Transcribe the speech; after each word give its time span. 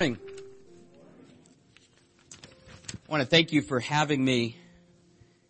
morning. 0.00 0.18
I 2.92 3.12
want 3.12 3.22
to 3.22 3.28
thank 3.28 3.52
you 3.52 3.62
for 3.62 3.78
having 3.78 4.24
me 4.24 4.56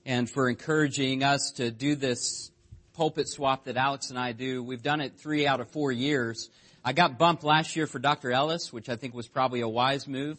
and 0.05 0.29
for 0.29 0.51
encouraging 0.51 1.23
us 1.23 1.53
to 1.53 1.71
do 1.71 1.95
this 1.95 2.51
pulpit 2.93 3.27
swap 3.27 3.65
that 3.65 3.79
Alex 3.79 4.11
and 4.11 4.19
I 4.19 4.33
do. 4.33 4.63
We've 4.63 4.83
done 4.83 5.01
it 5.01 5.19
three 5.19 5.47
out 5.47 5.61
of 5.61 5.71
four 5.71 5.93
years. 5.93 6.51
I 6.85 6.93
got 6.93 7.17
bumped 7.17 7.43
last 7.43 7.75
year 7.75 7.87
for 7.87 7.99
Dr. 7.99 8.33
Ellis, 8.33 8.71
which 8.71 8.91
I 8.91 8.97
think 8.97 9.15
was 9.15 9.27
probably 9.27 9.63
a 9.63 9.69
wise 9.69 10.07
move. 10.07 10.39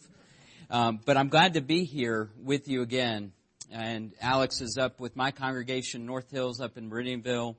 Um, 0.69 0.99
but 1.03 1.17
I'm 1.17 1.29
glad 1.29 1.55
to 1.55 1.61
be 1.61 1.83
here 1.83 2.29
with 2.43 2.67
you 2.67 2.83
again. 2.83 3.31
And 3.71 4.13
Alex 4.21 4.61
is 4.61 4.77
up 4.77 4.99
with 4.99 5.15
my 5.15 5.31
congregation, 5.31 6.05
North 6.05 6.29
Hills, 6.29 6.61
up 6.61 6.77
in 6.77 6.91
Meridianville. 6.91 7.55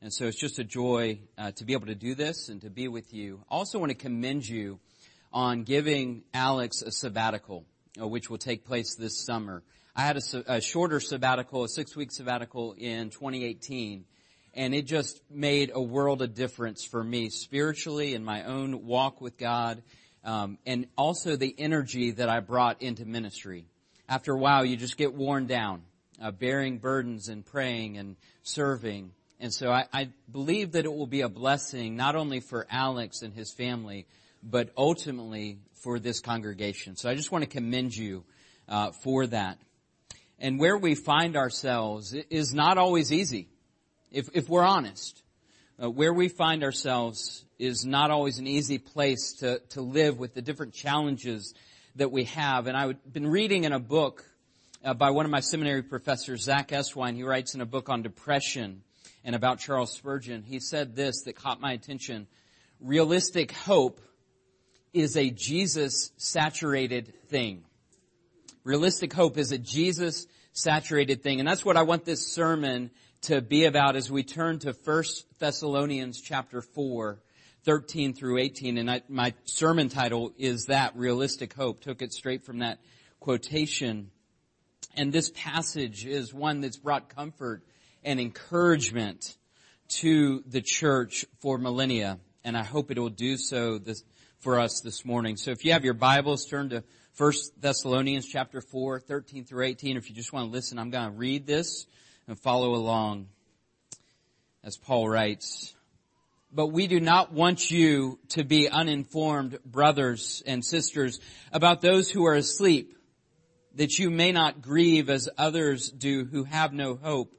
And 0.00 0.10
so 0.10 0.24
it's 0.24 0.40
just 0.40 0.58
a 0.58 0.64
joy 0.64 1.18
uh, 1.36 1.50
to 1.52 1.64
be 1.66 1.74
able 1.74 1.88
to 1.88 1.94
do 1.94 2.14
this 2.14 2.48
and 2.48 2.62
to 2.62 2.70
be 2.70 2.88
with 2.88 3.12
you. 3.12 3.44
I 3.50 3.56
also 3.56 3.78
want 3.78 3.90
to 3.90 3.98
commend 3.98 4.48
you 4.48 4.80
on 5.32 5.62
giving 5.62 6.22
Alex 6.34 6.82
a 6.82 6.90
sabbatical, 6.90 7.64
uh, 8.00 8.06
which 8.06 8.28
will 8.28 8.38
take 8.38 8.64
place 8.64 8.94
this 8.96 9.24
summer. 9.24 9.62
I 9.94 10.02
had 10.02 10.16
a, 10.16 10.54
a 10.54 10.60
shorter 10.60 11.00
sabbatical, 11.00 11.64
a 11.64 11.68
six 11.68 11.96
week 11.96 12.12
sabbatical 12.12 12.74
in 12.76 13.10
2018, 13.10 14.04
and 14.54 14.74
it 14.74 14.86
just 14.86 15.20
made 15.30 15.70
a 15.74 15.80
world 15.80 16.22
of 16.22 16.34
difference 16.34 16.84
for 16.84 17.02
me 17.02 17.30
spiritually 17.30 18.14
in 18.14 18.24
my 18.24 18.44
own 18.44 18.86
walk 18.86 19.20
with 19.20 19.36
God, 19.36 19.82
um, 20.24 20.58
and 20.66 20.86
also 20.96 21.36
the 21.36 21.54
energy 21.58 22.12
that 22.12 22.28
I 22.28 22.40
brought 22.40 22.82
into 22.82 23.04
ministry. 23.04 23.66
After 24.08 24.32
a 24.32 24.38
while, 24.38 24.64
you 24.64 24.76
just 24.76 24.96
get 24.96 25.14
worn 25.14 25.46
down, 25.46 25.82
uh, 26.20 26.32
bearing 26.32 26.78
burdens 26.78 27.28
and 27.28 27.46
praying 27.46 27.96
and 27.96 28.16
serving. 28.42 29.12
And 29.38 29.54
so 29.54 29.70
I, 29.70 29.86
I 29.92 30.10
believe 30.30 30.72
that 30.72 30.84
it 30.84 30.92
will 30.92 31.06
be 31.06 31.22
a 31.22 31.28
blessing 31.28 31.96
not 31.96 32.16
only 32.16 32.40
for 32.40 32.66
Alex 32.70 33.22
and 33.22 33.32
his 33.32 33.52
family, 33.52 34.06
but 34.42 34.70
ultimately 34.76 35.58
for 35.82 35.98
this 35.98 36.20
congregation. 36.20 36.96
So 36.96 37.08
I 37.08 37.14
just 37.14 37.32
want 37.32 37.44
to 37.44 37.50
commend 37.50 37.94
you 37.94 38.24
uh, 38.68 38.92
for 38.92 39.26
that. 39.28 39.58
And 40.38 40.58
where 40.58 40.78
we 40.78 40.94
find 40.94 41.36
ourselves 41.36 42.14
is 42.14 42.54
not 42.54 42.78
always 42.78 43.12
easy, 43.12 43.48
if, 44.10 44.28
if 44.32 44.48
we're 44.48 44.64
honest. 44.64 45.22
Uh, 45.82 45.90
where 45.90 46.12
we 46.12 46.28
find 46.28 46.62
ourselves 46.62 47.44
is 47.58 47.84
not 47.84 48.10
always 48.10 48.38
an 48.38 48.46
easy 48.46 48.78
place 48.78 49.34
to, 49.40 49.60
to 49.70 49.80
live 49.80 50.18
with 50.18 50.34
the 50.34 50.42
different 50.42 50.74
challenges 50.74 51.54
that 51.96 52.10
we 52.10 52.24
have. 52.24 52.66
And 52.66 52.76
I've 52.76 53.12
been 53.12 53.26
reading 53.26 53.64
in 53.64 53.72
a 53.72 53.78
book 53.78 54.24
uh, 54.84 54.94
by 54.94 55.10
one 55.10 55.24
of 55.24 55.30
my 55.30 55.40
seminary 55.40 55.82
professors, 55.82 56.42
Zach 56.42 56.68
Eswine. 56.68 57.14
He 57.14 57.22
writes 57.22 57.54
in 57.54 57.60
a 57.60 57.66
book 57.66 57.88
on 57.88 58.02
depression 58.02 58.82
and 59.24 59.34
about 59.34 59.58
Charles 59.58 59.92
Spurgeon. 59.92 60.42
He 60.42 60.60
said 60.60 60.94
this 60.94 61.22
that 61.22 61.34
caught 61.34 61.60
my 61.60 61.72
attention. 61.72 62.26
Realistic 62.80 63.52
hope 63.52 64.00
is 64.92 65.16
a 65.16 65.30
Jesus 65.30 66.10
saturated 66.16 67.12
thing. 67.28 67.64
Realistic 68.64 69.12
hope 69.12 69.38
is 69.38 69.52
a 69.52 69.58
Jesus 69.58 70.26
saturated 70.52 71.22
thing. 71.22 71.38
And 71.38 71.48
that's 71.48 71.64
what 71.64 71.76
I 71.76 71.82
want 71.82 72.04
this 72.04 72.26
sermon 72.26 72.90
to 73.22 73.40
be 73.40 73.64
about 73.64 73.96
as 73.96 74.10
we 74.10 74.22
turn 74.22 74.58
to 74.60 74.72
1 74.72 75.04
Thessalonians 75.38 76.20
chapter 76.20 76.60
4, 76.62 77.20
13 77.64 78.14
through 78.14 78.38
18. 78.38 78.78
And 78.78 78.90
I, 78.90 79.02
my 79.08 79.34
sermon 79.44 79.88
title 79.88 80.32
is 80.38 80.66
that, 80.66 80.96
Realistic 80.96 81.52
Hope. 81.52 81.80
Took 81.80 82.02
it 82.02 82.12
straight 82.12 82.44
from 82.44 82.58
that 82.58 82.78
quotation. 83.20 84.10
And 84.96 85.12
this 85.12 85.30
passage 85.34 86.06
is 86.06 86.34
one 86.34 86.60
that's 86.60 86.78
brought 86.78 87.14
comfort 87.14 87.62
and 88.02 88.18
encouragement 88.18 89.36
to 89.88 90.42
the 90.46 90.62
church 90.62 91.26
for 91.40 91.58
millennia. 91.58 92.18
And 92.44 92.56
I 92.56 92.64
hope 92.64 92.90
it 92.90 92.98
will 92.98 93.10
do 93.10 93.36
so 93.36 93.78
this, 93.78 94.02
for 94.40 94.58
us 94.58 94.80
this 94.80 95.04
morning. 95.04 95.36
So 95.36 95.50
if 95.50 95.66
you 95.66 95.72
have 95.72 95.84
your 95.84 95.94
Bibles, 95.94 96.46
turn 96.46 96.70
to 96.70 96.82
1 97.18 97.32
Thessalonians 97.60 98.26
chapter 98.26 98.62
4, 98.62 98.98
13 98.98 99.44
through 99.44 99.66
18. 99.66 99.98
If 99.98 100.08
you 100.08 100.16
just 100.16 100.32
want 100.32 100.48
to 100.48 100.50
listen, 100.50 100.78
I'm 100.78 100.88
going 100.90 101.10
to 101.10 101.16
read 101.16 101.46
this 101.46 101.86
and 102.26 102.38
follow 102.38 102.74
along 102.74 103.28
as 104.64 104.78
Paul 104.78 105.10
writes. 105.10 105.74
But 106.50 106.68
we 106.68 106.86
do 106.86 107.00
not 107.00 107.32
want 107.32 107.70
you 107.70 108.18
to 108.30 108.42
be 108.42 108.68
uninformed 108.68 109.58
brothers 109.64 110.42
and 110.46 110.64
sisters 110.64 111.20
about 111.52 111.82
those 111.82 112.10
who 112.10 112.24
are 112.24 112.34
asleep, 112.34 112.96
that 113.74 113.98
you 113.98 114.10
may 114.10 114.32
not 114.32 114.62
grieve 114.62 115.10
as 115.10 115.28
others 115.36 115.90
do 115.90 116.24
who 116.24 116.44
have 116.44 116.72
no 116.72 116.96
hope. 116.96 117.30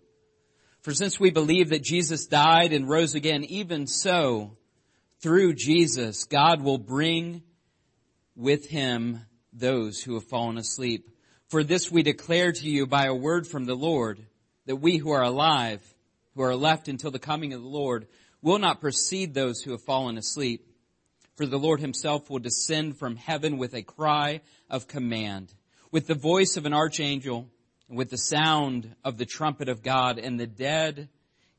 For 0.82 0.94
since 0.94 1.20
we 1.20 1.32
believe 1.32 1.70
that 1.70 1.84
Jesus 1.84 2.28
died 2.28 2.74
and 2.74 2.88
rose 2.88 3.16
again, 3.16 3.44
even 3.46 3.88
so, 3.88 4.56
through 5.22 5.54
Jesus, 5.54 6.24
God 6.24 6.62
will 6.62 6.80
bring 6.80 7.44
with 8.36 8.68
him 8.68 9.22
those 9.54 10.02
who 10.02 10.16
have 10.16 10.24
fallen 10.24 10.58
asleep. 10.58 11.10
For 11.48 11.64
this 11.64 11.92
we 11.92 12.02
declare 12.02 12.52
to 12.52 12.70
you 12.70 12.88
by 12.88 13.06
a 13.06 13.14
word 13.14 13.46
from 13.46 13.66
the 13.66 13.76
Lord, 13.76 14.26
that 14.66 14.78
we 14.78 14.98
who 14.98 15.12
are 15.12 15.24
alive, 15.24 15.82
who 16.34 16.42
are 16.42 16.56
left 16.56 16.88
until 16.88 17.12
the 17.12 17.20
coming 17.20 17.54
of 17.54 17.62
the 17.62 17.68
Lord, 17.68 18.08
will 18.42 18.58
not 18.58 18.82
precede 18.82 19.34
those 19.34 19.62
who 19.62 19.72
have 19.72 19.84
fallen 19.84 20.18
asleep. 20.18 20.66
For 21.36 21.46
the 21.46 21.60
Lord 21.60 21.80
himself 21.80 22.30
will 22.30 22.40
descend 22.40 22.98
from 22.98 23.16
heaven 23.16 23.58
with 23.58 23.74
a 23.74 23.84
cry 23.84 24.42
of 24.70 24.88
command, 24.88 25.54
with 25.92 26.08
the 26.08 26.16
voice 26.16 26.58
of 26.58 26.66
an 26.66 26.74
archangel, 26.74 27.50
and 27.90 27.98
with 27.98 28.10
the 28.10 28.18
sound 28.18 28.96
of 29.04 29.18
the 29.18 29.26
trumpet 29.26 29.70
of 29.70 29.84
God, 29.84 30.18
and 30.18 30.40
the 30.40 30.48
dead 30.48 31.10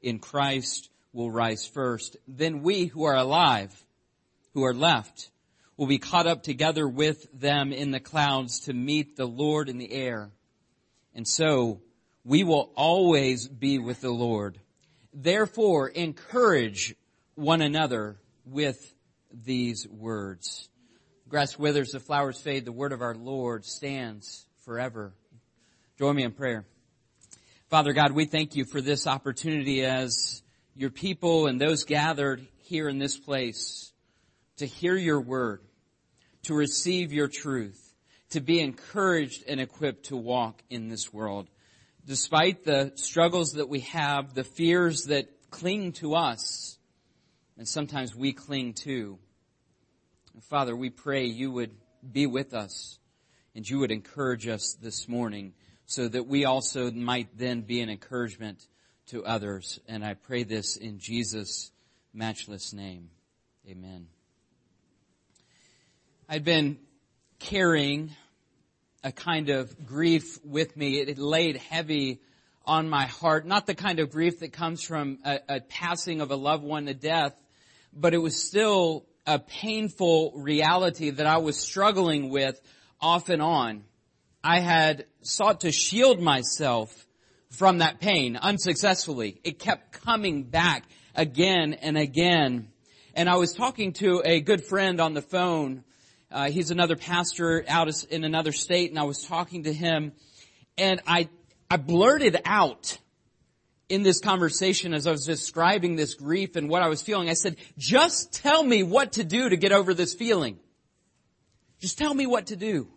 in 0.01 0.19
Christ 0.19 0.89
will 1.13 1.31
rise 1.31 1.67
first. 1.67 2.17
Then 2.27 2.63
we 2.63 2.87
who 2.87 3.05
are 3.05 3.17
alive, 3.17 3.73
who 4.55 4.65
are 4.65 4.75
left, 4.75 5.31
will 5.77 5.87
be 5.87 5.99
caught 5.99 6.27
up 6.27 6.43
together 6.43 6.87
with 6.89 7.27
them 7.33 7.73
in 7.73 7.91
the 7.91 8.01
clouds 8.01 8.61
to 8.61 8.73
meet 8.73 9.17
the 9.17 9.27
Lord 9.27 9.69
in 9.69 9.79
the 9.79 9.93
air. 9.93 10.31
And 11.15 11.27
so 11.27 11.81
we 12.25 12.45
will 12.45 12.73
always 12.77 13.49
be 13.49 13.79
with 13.79 14.01
the 14.01 14.11
Lord. 14.11 14.59
Therefore, 15.13 15.89
encourage 15.89 16.95
one 17.35 17.61
another 17.61 18.17
with 18.45 18.95
these 19.33 19.87
words. 19.89 20.69
Grass 21.29 21.59
withers, 21.59 21.93
the 21.93 22.01
flowers 22.01 22.39
fade, 22.39 22.65
the 22.65 22.73
word 22.73 22.93
of 22.93 23.03
our 23.03 23.15
Lord 23.15 23.65
stands 23.65 24.47
forever. 24.65 25.13
Join 25.99 26.17
me 26.17 26.25
in 26.25 26.33
prayer. 26.33 26.67
Father 27.69 27.93
God, 27.93 28.13
we 28.13 28.27
thank 28.27 28.55
you 28.55 28.65
for 28.65 28.81
this 28.81 29.07
opportunity 29.07 29.85
as 29.85 30.43
your 30.75 30.91
people 30.91 31.47
and 31.47 31.61
those 31.61 31.85
gathered 31.85 32.47
here 32.63 32.89
in 32.89 32.99
this 32.99 33.19
place 33.19 33.93
to 34.57 34.67
hear 34.67 34.97
your 34.97 35.21
word, 35.21 35.61
to 36.45 36.55
receive 36.55 37.13
your 37.13 37.29
truth, 37.29 37.95
to 38.31 38.41
be 38.41 38.61
encouraged 38.61 39.45
and 39.47 39.61
equipped 39.61 40.07
to 40.07 40.17
walk 40.17 40.63
in 40.71 40.89
this 40.89 41.13
world. 41.13 41.49
Despite 42.07 42.65
the 42.65 42.93
struggles 42.97 43.53
that 43.53 43.69
we 43.69 43.81
have, 43.81 44.35
the 44.35 44.45
fears 44.45 45.05
that 45.05 45.29
cling 45.51 45.93
to 45.93 46.15
us, 46.15 46.79
and 47.59 47.69
sometimes 47.69 48.17
we 48.17 48.33
cling 48.33 48.73
to. 48.85 49.19
Father, 50.49 50.75
we 50.75 50.91
pray 50.91 51.27
you 51.27 51.53
would 51.53 51.75
be 52.11 52.27
with 52.27 52.55
us 52.55 52.99
and 53.55 53.69
you 53.69 53.79
would 53.79 53.91
encourage 53.91 54.49
us 54.49 54.77
this 54.81 55.09
morning 55.09 55.53
so 55.85 56.09
that 56.09 56.27
we 56.27 56.47
also 56.47 56.91
might 56.91 57.37
then 57.37 57.61
be 57.61 57.81
an 57.81 57.91
encouragement 57.91 58.67
to 59.09 59.25
others. 59.25 59.81
And 59.89 60.05
I 60.05 60.15
pray 60.15 60.43
this 60.45 60.77
in 60.77 60.99
Jesus' 60.99 61.71
matchless 62.13 62.73
name. 62.73 63.11
Amen. 63.69 64.07
I'd 66.29 66.45
been 66.45 66.79
carrying 67.39 68.11
a 69.05 69.13
kind 69.13 69.51
of 69.51 69.87
grief 69.87 70.39
with 70.45 70.77
me. 70.77 71.01
It 71.01 71.19
laid 71.19 71.57
heavy 71.57 72.21
on 72.65 72.89
my 72.89 73.07
heart. 73.07 73.47
Not 73.47 73.67
the 73.67 73.75
kind 73.75 73.99
of 73.99 74.11
grief 74.11 74.41
that 74.41 74.53
comes 74.53 74.83
from 74.83 75.19
a, 75.25 75.41
a 75.49 75.61
passing 75.61 76.21
of 76.21 76.31
a 76.31 76.37
loved 76.37 76.65
one 76.65 76.87
to 76.87 76.95
death, 76.95 77.35
but 77.93 78.15
it 78.15 78.19
was 78.19 78.43
still 78.43 79.05
a 79.27 79.39
painful 79.39 80.33
reality 80.37 81.11
that 81.11 81.27
I 81.27 81.39
was 81.39 81.59
struggling 81.59 82.31
with 82.31 82.61
off 83.01 83.29
and 83.29 83.43
on. 83.43 83.85
I 84.43 84.61
had 84.61 85.07
sought 85.23 85.61
to 85.61 85.73
shield 85.73 86.21
myself 86.21 87.07
from 87.53 87.79
that 87.79 88.01
pain 88.01 88.37
unsuccessfully. 88.37 89.41
It 89.45 89.59
kept 89.59 89.93
coming 89.93 90.45
back 90.45 90.85
again 91.15 91.75
and 91.75 91.99
again. 91.99 92.69
And 93.15 93.29
I 93.29 93.37
was 93.37 93.53
talking 93.53 93.93
to 93.95 94.23
a 94.25 94.41
good 94.41 94.65
friend 94.65 95.01
on 95.01 95.13
the 95.13 95.23
phone. 95.23 95.85
Uh, 96.31 96.51
he's 96.51 96.71
another 96.71 96.97
pastor 96.97 97.63
out 97.69 98.05
in 98.05 98.25
another 98.25 98.53
state, 98.53 98.91
and 98.91 98.99
I 98.99 99.03
was 99.03 99.23
talking 99.23 99.65
to 99.65 99.73
him, 99.73 100.13
and 100.79 101.01
I 101.07 101.29
I 101.71 101.77
blurted 101.77 102.41
out 102.45 102.99
in 103.89 104.03
this 104.03 104.21
conversation 104.21 104.95
as 104.95 105.07
I 105.07 105.11
was 105.11 105.27
describing 105.27 105.97
this 105.97 106.15
grief 106.15 106.57
and 106.57 106.71
what 106.71 106.83
I 106.83 106.89
was 106.89 107.03
feeling. 107.03 107.29
I 107.29 107.35
said, 107.35 107.57
"Just 107.77 108.33
tell 108.33 108.63
me 108.63 108.83
what 108.83 109.13
to 109.13 109.25
do 109.25 109.51
to 109.51 109.57
get 109.59 109.73
over 109.73 109.93
this 109.93 110.15
feeling. 110.15 110.59
Just 111.81 111.99
tell 111.99 112.15
me 112.15 112.27
what 112.27 112.47
to 112.47 112.57
do." 112.57 112.89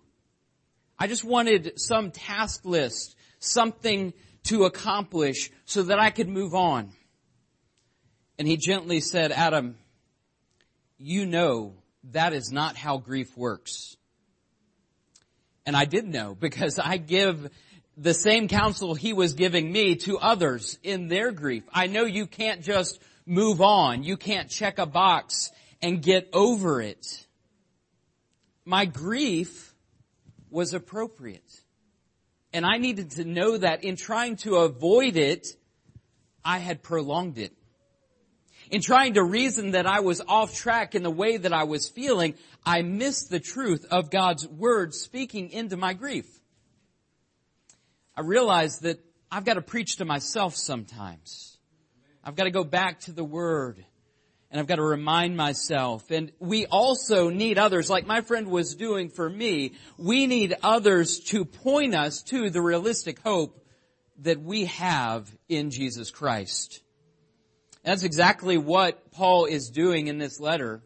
I 0.98 1.07
just 1.07 1.25
wanted 1.25 1.74
some 1.75 2.12
task 2.12 2.63
list, 2.63 3.18
something 3.40 4.13
to 4.45 4.65
accomplish 4.65 5.51
so 5.65 5.83
that 5.83 6.00
I 6.00 6.09
could 6.09 6.30
move 6.30 6.56
on. 6.56 6.92
And 8.38 8.47
he 8.47 8.57
gently 8.57 9.00
said, 9.00 9.31
Adam, 9.31 9.77
you 10.97 11.25
know 11.25 11.74
that 12.12 12.33
is 12.33 12.51
not 12.51 12.75
how 12.75 12.97
grief 12.97 13.36
works. 13.38 13.97
And 15.65 15.75
I 15.75 15.86
did 15.86 16.06
know 16.06 16.36
because 16.36 16.80
I 16.80 16.97
give 16.97 17.50
the 17.97 18.13
same 18.13 18.47
counsel 18.47 18.94
he 18.94 19.13
was 19.13 19.33
giving 19.33 19.71
me 19.71 19.95
to 19.95 20.18
others 20.19 20.77
in 20.83 21.07
their 21.07 21.31
grief. 21.31 21.63
I 21.74 21.88
know 21.88 22.03
you 22.03 22.27
can't 22.27 22.62
just 22.62 23.00
move 23.25 23.62
on. 23.62 24.03
You 24.03 24.18
can't 24.18 24.50
check 24.50 24.77
a 24.77 24.86
box 24.86 25.51
and 25.81 26.01
get 26.01 26.30
over 26.33 26.81
it. 26.81 27.25
My 28.65 28.86
grief 28.86 29.74
was 30.50 30.74
appropriate. 30.74 31.65
And 32.56 32.66
I 32.66 32.78
needed 32.78 33.12
to 33.12 33.25
know 33.25 33.57
that 33.57 33.84
in 33.84 33.98
trying 33.98 34.38
to 34.38 34.56
avoid 34.56 35.18
it, 35.18 35.46
I 36.42 36.60
had 36.60 36.81
prolonged 36.81 37.38
it. 37.38 37.52
In 38.72 38.80
trying 38.80 39.16
to 39.16 39.24
reason 39.25 39.72
that 39.72 39.86
I 39.86 40.00
was 40.00 40.22
off 40.25 40.56
track 40.56 40.96
in 40.96 41.04
the 41.04 41.12
way 41.12 41.36
that 41.36 41.52
I 41.52 41.66
was 41.66 41.90
feeling, 41.90 42.36
I 42.66 42.81
missed 42.81 43.30
the 43.30 43.42
truth 43.42 43.86
of 43.92 44.10
God's 44.10 44.48
word 44.48 44.94
speaking 44.94 45.50
into 45.50 45.75
my 45.75 45.92
grief. 45.92 46.28
I 48.16 48.22
realized 48.22 48.84
that 48.84 49.04
I've 49.30 49.44
got 49.44 49.56
to 49.56 49.62
preach 49.62 49.98
to 49.98 50.06
myself 50.06 50.56
sometimes. 50.56 51.57
I've 52.24 52.38
got 52.38 52.46
to 52.46 52.52
go 52.52 52.63
back 52.63 53.02
to 53.02 53.12
the 53.12 53.25
word 53.25 53.84
and 54.51 54.59
I've 54.59 54.68
got 54.68 54.75
to 54.75 54.83
remind 54.83 55.36
myself. 55.36 56.12
And 56.12 56.31
we 56.39 56.65
also 56.65 57.30
need 57.30 57.57
others, 57.57 57.89
like 57.89 58.06
my 58.06 58.21
friend 58.21 58.47
was 58.47 58.75
doing 58.75 59.09
for 59.09 59.30
me. 59.30 59.74
We 59.97 60.27
need 60.27 60.56
others 60.63 61.19
to 61.25 61.45
point 61.45 61.95
us 61.95 62.21
to 62.24 62.50
the 62.50 62.62
realistic 62.62 63.19
hope 63.19 63.65
that 64.19 64.42
we 64.42 64.65
have 64.65 65.30
in 65.50 65.71
Jesus 65.71 66.12
Christ. 66.12 66.81
That's 67.83 68.03
exactly 68.03 68.57
what 68.57 69.12
Paul 69.12 69.45
is 69.45 69.69
doing 69.69 70.07
in 70.07 70.18
this 70.18 70.39
letter 70.39 70.81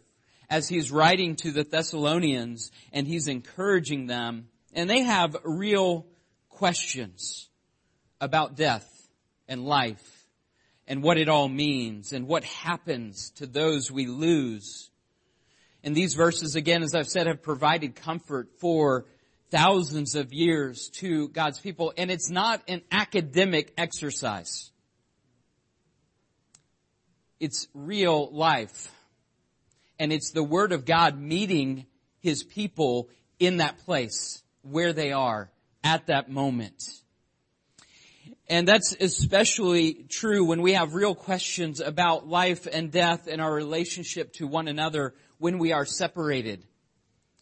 as 0.50 0.67
he's 0.67 0.91
writing 0.91 1.35
to 1.38 1.51
the 1.51 1.63
Thessalonians 1.63 2.71
and 2.91 3.07
he's 3.07 3.27
encouraging 3.27 4.07
them. 4.07 4.47
And 4.73 4.89
they 4.89 5.03
have 5.03 5.38
real 5.44 6.07
questions 6.50 7.50
about 8.19 8.56
death 8.56 8.88
and 9.47 9.63
life 9.63 10.08
and 10.89 11.03
what 11.03 11.19
it 11.19 11.30
all 11.30 11.47
means 11.47 12.12
and 12.12 12.27
what 12.27 12.44
happens 12.44 13.30
to 13.36 13.45
those 13.45 13.91
we 13.91 14.07
lose. 14.07 14.89
And 15.83 15.95
these 15.95 16.15
verses, 16.15 16.56
again, 16.56 16.81
as 16.81 16.95
I've 16.95 17.07
said, 17.07 17.27
have 17.27 17.44
provided 17.44 17.95
comfort 17.95 18.50
for 18.59 19.06
thousands 19.51 20.15
of 20.15 20.33
years 20.33 20.89
to 20.95 21.30
God's 21.30 21.59
people. 21.59 21.94
And 21.95 22.09
it's 22.09 22.31
not 22.31 22.63
an 22.68 22.81
academic 22.91 23.71
exercise. 23.77 24.71
It's 27.39 27.68
real 27.75 28.30
life. 28.33 28.92
And 30.00 30.12
it's 30.12 30.31
the 30.31 30.44
Word 30.44 30.71
of 30.71 30.85
God 30.85 31.19
meeting 31.19 31.85
His 32.19 32.44
people 32.44 33.09
in 33.38 33.57
that 33.57 33.77
place 33.85 34.44
where 34.63 34.92
they 34.92 35.12
are 35.12 35.51
at 35.83 36.07
that 36.07 36.30
moment. 36.30 36.83
And 38.48 38.68
that's 38.68 38.95
especially 39.00 40.06
true 40.10 40.44
when 40.45 40.62
we 40.62 40.74
have 40.74 40.95
real 40.95 41.13
questions 41.13 41.80
about 41.80 42.27
life 42.27 42.68
and 42.71 42.92
death 42.92 43.27
and 43.27 43.39
our 43.39 43.54
relationship 43.54 44.33
to 44.33 44.48
one 44.48 44.68
another 44.68 45.13
when 45.38 45.60
we 45.60 45.71
are 45.71 45.86
separated, 45.86 46.66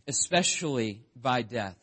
especially 0.07 1.03
by 1.15 1.43
death. 1.43 1.77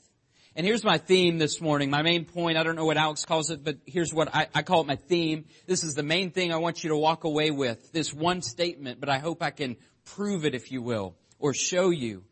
And 0.56 0.64
here's 0.64 0.84
my 0.84 0.98
theme 0.98 1.38
this 1.38 1.60
morning, 1.60 1.90
my 1.90 2.02
main 2.02 2.26
point. 2.26 2.56
I 2.56 2.62
don't 2.62 2.76
know 2.76 2.84
what 2.84 2.96
Alex 2.96 3.24
calls 3.24 3.50
it, 3.50 3.64
but 3.64 3.78
here's 3.86 4.14
what 4.14 4.32
I, 4.32 4.46
I, 4.54 4.62
call 4.62 4.82
it 4.82 4.86
my 4.86 4.94
theme. 4.94 5.46
This 5.66 5.82
is 5.82 5.94
the 5.96 6.04
main 6.04 6.30
thing 6.30 6.52
I 6.52 6.58
want 6.58 6.84
you 6.84 6.90
to 6.90 6.96
walk 6.96 7.24
away 7.24 7.50
with. 7.50 7.90
This 7.90 8.14
one 8.14 8.40
statement, 8.40 9.00
but 9.00 9.08
I 9.08 9.18
hope 9.18 9.42
I 9.42 9.50
can 9.50 9.76
prove 10.04 10.44
it, 10.44 10.54
if 10.54 10.70
you 10.70 10.80
will, 10.80 11.16
or 11.40 11.54
show 11.54 11.90
you. 11.90 12.22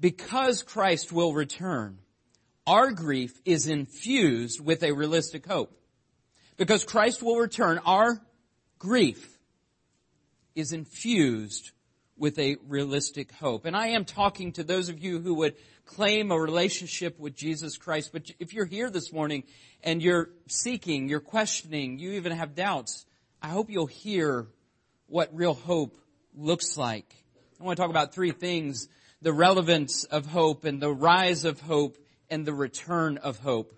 Because 0.00 0.62
Christ 0.62 1.12
will 1.12 1.34
return, 1.34 1.98
our 2.68 2.90
grief 2.90 3.40
is 3.46 3.66
infused 3.66 4.60
with 4.60 4.82
a 4.82 4.92
realistic 4.92 5.46
hope. 5.46 5.72
Because 6.58 6.84
Christ 6.84 7.22
will 7.22 7.38
return, 7.38 7.80
our 7.86 8.20
grief 8.78 9.38
is 10.54 10.74
infused 10.74 11.70
with 12.18 12.38
a 12.38 12.56
realistic 12.66 13.32
hope. 13.32 13.64
And 13.64 13.74
I 13.74 13.88
am 13.88 14.04
talking 14.04 14.52
to 14.52 14.64
those 14.64 14.90
of 14.90 15.02
you 15.02 15.20
who 15.20 15.34
would 15.36 15.54
claim 15.86 16.30
a 16.30 16.38
relationship 16.38 17.18
with 17.18 17.34
Jesus 17.34 17.78
Christ. 17.78 18.10
But 18.12 18.30
if 18.38 18.52
you're 18.52 18.66
here 18.66 18.90
this 18.90 19.12
morning 19.12 19.44
and 19.82 20.02
you're 20.02 20.28
seeking, 20.46 21.08
you're 21.08 21.20
questioning, 21.20 21.98
you 21.98 22.12
even 22.12 22.32
have 22.32 22.54
doubts, 22.54 23.06
I 23.40 23.48
hope 23.48 23.70
you'll 23.70 23.86
hear 23.86 24.46
what 25.06 25.34
real 25.34 25.54
hope 25.54 25.96
looks 26.36 26.76
like. 26.76 27.14
I 27.58 27.64
want 27.64 27.78
to 27.78 27.82
talk 27.82 27.90
about 27.90 28.12
three 28.12 28.32
things. 28.32 28.88
The 29.22 29.32
relevance 29.32 30.04
of 30.04 30.26
hope 30.26 30.64
and 30.64 30.82
the 30.82 30.92
rise 30.92 31.44
of 31.46 31.60
hope 31.60 31.96
and 32.30 32.46
the 32.46 32.54
return 32.54 33.18
of 33.18 33.38
hope. 33.38 33.74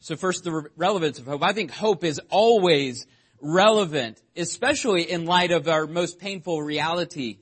So 0.00 0.16
first, 0.16 0.44
the 0.44 0.52
re- 0.52 0.70
relevance 0.76 1.18
of 1.18 1.26
hope. 1.26 1.42
I 1.42 1.52
think 1.52 1.70
hope 1.70 2.04
is 2.04 2.20
always 2.30 3.06
relevant, 3.40 4.20
especially 4.36 5.10
in 5.10 5.26
light 5.26 5.50
of 5.50 5.68
our 5.68 5.86
most 5.86 6.18
painful 6.18 6.62
reality. 6.62 7.38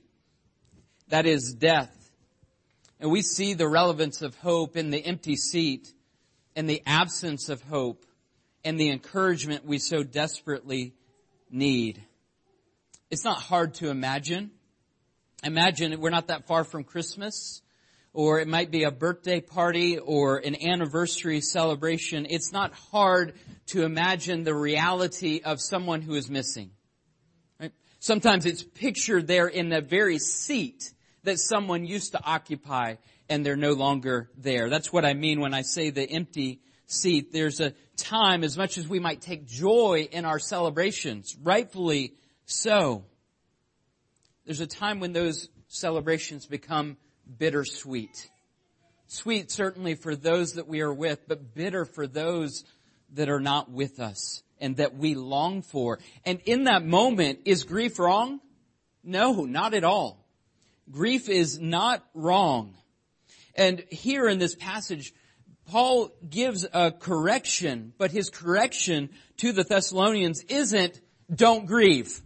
That 1.09 1.25
is 1.25 1.53
death. 1.53 1.95
And 2.99 3.11
we 3.11 3.21
see 3.21 3.53
the 3.53 3.67
relevance 3.67 4.21
of 4.21 4.35
hope 4.35 4.75
in 4.75 4.89
the 4.89 5.03
empty 5.05 5.35
seat 5.35 5.93
and 6.55 6.69
the 6.69 6.83
absence 6.85 7.47
of 7.49 7.61
hope 7.61 8.05
and 8.63 8.79
the 8.79 8.89
encouragement 8.89 9.65
we 9.65 9.77
so 9.77 10.03
desperately 10.03 10.93
need. 11.49 12.03
It's 13.09 13.23
not 13.23 13.39
hard 13.39 13.75
to 13.75 13.89
imagine. 13.89 14.51
Imagine 15.43 15.99
we're 16.01 16.09
not 16.09 16.27
that 16.27 16.45
far 16.45 16.65
from 16.65 16.83
Christmas 16.83 17.61
or 18.13 18.39
it 18.39 18.47
might 18.47 18.71
be 18.71 18.83
a 18.83 18.91
birthday 18.91 19.39
party 19.39 19.97
or 19.97 20.37
an 20.37 20.55
anniversary 20.61 21.41
celebration. 21.41 22.25
It's 22.29 22.51
not 22.51 22.73
hard 22.73 23.33
to 23.67 23.83
imagine 23.83 24.43
the 24.43 24.55
reality 24.55 25.41
of 25.43 25.61
someone 25.61 26.01
who 26.01 26.15
is 26.15 26.29
missing. 26.29 26.71
Right? 27.59 27.71
Sometimes 27.99 28.45
it's 28.45 28.63
pictured 28.63 29.27
there 29.27 29.47
in 29.47 29.69
the 29.69 29.81
very 29.81 30.17
seat 30.17 30.91
that 31.23 31.39
someone 31.39 31.85
used 31.85 32.13
to 32.13 32.23
occupy 32.23 32.95
and 33.29 33.45
they're 33.45 33.55
no 33.55 33.73
longer 33.73 34.29
there. 34.37 34.69
That's 34.69 34.91
what 34.91 35.05
I 35.05 35.13
mean 35.13 35.39
when 35.39 35.53
I 35.53 35.61
say 35.61 35.91
the 35.91 36.09
empty 36.09 36.61
seat. 36.87 37.31
There's 37.31 37.59
a 37.59 37.73
time, 37.95 38.43
as 38.43 38.57
much 38.57 38.77
as 38.77 38.87
we 38.87 38.99
might 38.99 39.21
take 39.21 39.45
joy 39.45 40.07
in 40.11 40.25
our 40.25 40.39
celebrations, 40.39 41.37
rightfully 41.43 42.15
so, 42.45 43.05
there's 44.45 44.61
a 44.61 44.67
time 44.67 44.99
when 44.99 45.13
those 45.13 45.49
celebrations 45.67 46.47
become 46.47 46.97
bittersweet. 47.37 48.29
Sweet 49.07 49.51
certainly 49.51 49.95
for 49.95 50.15
those 50.15 50.53
that 50.53 50.67
we 50.67 50.81
are 50.81 50.93
with, 50.93 51.27
but 51.27 51.53
bitter 51.53 51.85
for 51.85 52.07
those 52.07 52.63
that 53.13 53.29
are 53.29 53.39
not 53.39 53.71
with 53.71 53.99
us 53.99 54.43
and 54.59 54.77
that 54.77 54.95
we 54.95 55.15
long 55.15 55.61
for. 55.61 55.99
And 56.25 56.39
in 56.45 56.65
that 56.65 56.85
moment, 56.85 57.39
is 57.45 57.63
grief 57.63 57.97
wrong? 57.99 58.39
No, 59.03 59.45
not 59.45 59.73
at 59.73 59.83
all. 59.83 60.25
Grief 60.91 61.29
is 61.29 61.59
not 61.59 62.03
wrong. 62.13 62.75
And 63.55 63.83
here 63.89 64.27
in 64.27 64.39
this 64.39 64.55
passage, 64.55 65.13
Paul 65.65 66.11
gives 66.27 66.65
a 66.71 66.91
correction, 66.91 67.93
but 67.97 68.11
his 68.11 68.29
correction 68.29 69.09
to 69.37 69.51
the 69.51 69.63
Thessalonians 69.63 70.43
isn't 70.43 70.99
don't 71.33 71.65
grieve. 71.65 72.21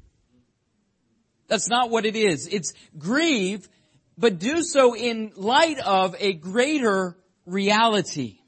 That's 1.47 1.69
not 1.69 1.89
what 1.89 2.05
it 2.05 2.15
is. 2.15 2.47
It's 2.47 2.73
grieve, 2.97 3.67
but 4.17 4.39
do 4.39 4.61
so 4.61 4.95
in 4.95 5.31
light 5.35 5.79
of 5.79 6.15
a 6.19 6.33
greater 6.33 7.17
reality. 7.45 8.39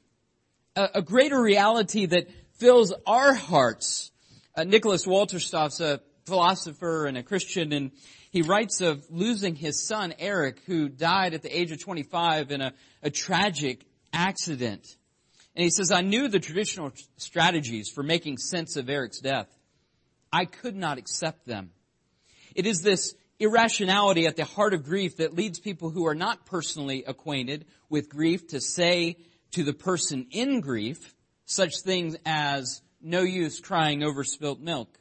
A, 0.74 0.88
a 0.96 1.02
greater 1.02 1.40
reality 1.40 2.06
that 2.06 2.28
fills 2.58 2.92
our 3.06 3.34
hearts. 3.34 4.10
Uh, 4.54 4.64
Nicholas 4.64 5.06
Wolterstorff's 5.06 5.80
a 5.80 6.00
philosopher 6.26 7.06
and 7.06 7.16
a 7.16 7.22
Christian 7.22 7.72
and 7.72 7.92
he 8.30 8.42
writes 8.42 8.82
of 8.82 9.02
losing 9.08 9.54
his 9.54 9.86
son 9.86 10.12
Eric 10.18 10.60
who 10.66 10.90
died 10.90 11.32
at 11.32 11.42
the 11.42 11.58
age 11.58 11.72
of 11.72 11.80
25 11.80 12.50
in 12.50 12.60
a, 12.60 12.74
a 13.02 13.08
tragic 13.08 13.86
accident. 14.12 14.86
And 15.54 15.64
he 15.64 15.70
says, 15.70 15.90
I 15.90 16.02
knew 16.02 16.28
the 16.28 16.38
traditional 16.38 16.92
strategies 17.16 17.88
for 17.88 18.02
making 18.02 18.36
sense 18.36 18.76
of 18.76 18.90
Eric's 18.90 19.20
death. 19.20 19.48
I 20.30 20.44
could 20.44 20.76
not 20.76 20.98
accept 20.98 21.46
them. 21.46 21.70
It 22.54 22.66
is 22.66 22.82
this 22.82 23.14
irrationality 23.38 24.26
at 24.26 24.36
the 24.36 24.44
heart 24.44 24.74
of 24.74 24.84
grief 24.84 25.18
that 25.18 25.34
leads 25.34 25.60
people 25.60 25.90
who 25.90 26.06
are 26.06 26.14
not 26.14 26.46
personally 26.46 27.04
acquainted 27.06 27.66
with 27.88 28.08
grief 28.08 28.48
to 28.48 28.60
say 28.60 29.16
to 29.52 29.62
the 29.62 29.72
person 29.72 30.26
in 30.30 30.60
grief 30.60 31.14
such 31.44 31.80
things 31.84 32.16
as, 32.24 32.82
no 33.00 33.22
use 33.22 33.60
crying 33.60 34.02
over 34.02 34.24
spilt 34.24 34.60
milk. 34.60 34.98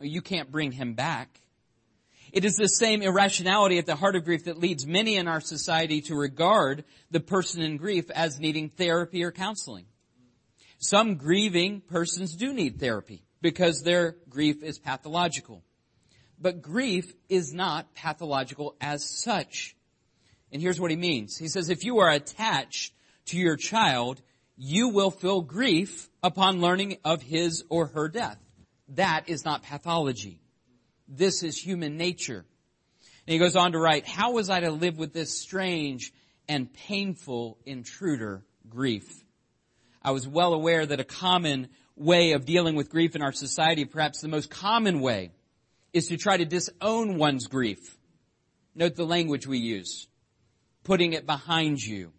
You 0.00 0.20
can't 0.20 0.50
bring 0.50 0.72
him 0.72 0.94
back. 0.94 1.40
It 2.32 2.44
is 2.44 2.56
the 2.56 2.66
same 2.66 3.00
irrationality 3.00 3.78
at 3.78 3.86
the 3.86 3.94
heart 3.94 4.16
of 4.16 4.24
grief 4.24 4.44
that 4.44 4.58
leads 4.58 4.86
many 4.86 5.16
in 5.16 5.28
our 5.28 5.40
society 5.40 6.02
to 6.02 6.14
regard 6.14 6.84
the 7.10 7.20
person 7.20 7.62
in 7.62 7.76
grief 7.76 8.10
as 8.10 8.38
needing 8.38 8.68
therapy 8.68 9.24
or 9.24 9.32
counseling. 9.32 9.86
Some 10.78 11.14
grieving 11.14 11.80
persons 11.80 12.36
do 12.36 12.52
need 12.52 12.78
therapy 12.78 13.22
because 13.40 13.82
their 13.82 14.16
grief 14.28 14.62
is 14.62 14.78
pathological. 14.78 15.62
But 16.40 16.62
grief 16.62 17.12
is 17.28 17.52
not 17.52 17.94
pathological 17.94 18.76
as 18.80 19.04
such. 19.04 19.76
And 20.52 20.62
here's 20.62 20.80
what 20.80 20.90
he 20.90 20.96
means. 20.96 21.36
He 21.36 21.48
says, 21.48 21.70
if 21.70 21.84
you 21.84 21.98
are 21.98 22.10
attached 22.10 22.92
to 23.26 23.38
your 23.38 23.56
child, 23.56 24.22
you 24.56 24.88
will 24.88 25.10
feel 25.10 25.40
grief 25.40 26.08
upon 26.22 26.60
learning 26.60 26.98
of 27.04 27.22
his 27.22 27.64
or 27.68 27.88
her 27.88 28.08
death. 28.08 28.38
That 28.90 29.28
is 29.28 29.44
not 29.44 29.62
pathology. 29.62 30.40
This 31.08 31.42
is 31.42 31.58
human 31.58 31.96
nature. 31.96 32.44
And 33.26 33.32
he 33.32 33.38
goes 33.38 33.56
on 33.56 33.72
to 33.72 33.78
write, 33.78 34.06
how 34.06 34.32
was 34.32 34.48
I 34.48 34.60
to 34.60 34.70
live 34.70 34.98
with 34.98 35.12
this 35.12 35.40
strange 35.40 36.12
and 36.48 36.72
painful 36.72 37.58
intruder, 37.66 38.44
grief? 38.68 39.24
I 40.00 40.12
was 40.12 40.28
well 40.28 40.54
aware 40.54 40.86
that 40.86 41.00
a 41.00 41.04
common 41.04 41.68
way 41.96 42.32
of 42.32 42.44
dealing 42.44 42.76
with 42.76 42.90
grief 42.90 43.16
in 43.16 43.22
our 43.22 43.32
society, 43.32 43.84
perhaps 43.84 44.20
the 44.20 44.28
most 44.28 44.50
common 44.50 45.00
way, 45.00 45.32
is 45.96 46.08
to 46.08 46.18
try 46.18 46.36
to 46.36 46.44
disown 46.44 47.16
one's 47.16 47.46
grief. 47.46 47.96
Note 48.74 48.96
the 48.96 49.06
language 49.06 49.46
we 49.46 49.56
use. 49.56 50.08
Putting 50.84 51.14
it 51.14 51.24
behind 51.24 51.80
you. 51.80 52.12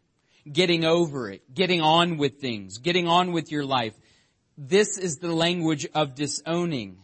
Getting 0.52 0.84
over 0.84 1.30
it. 1.30 1.54
Getting 1.54 1.82
on 1.82 2.18
with 2.18 2.42
things. 2.42 2.80
Getting 2.80 3.08
on 3.08 3.34
with 3.34 3.52
your 3.52 3.64
life. 3.64 3.94
This 4.58 4.98
is 4.98 5.18
the 5.18 5.32
language 5.32 5.86
of 5.94 6.16
disowning. 6.16 6.98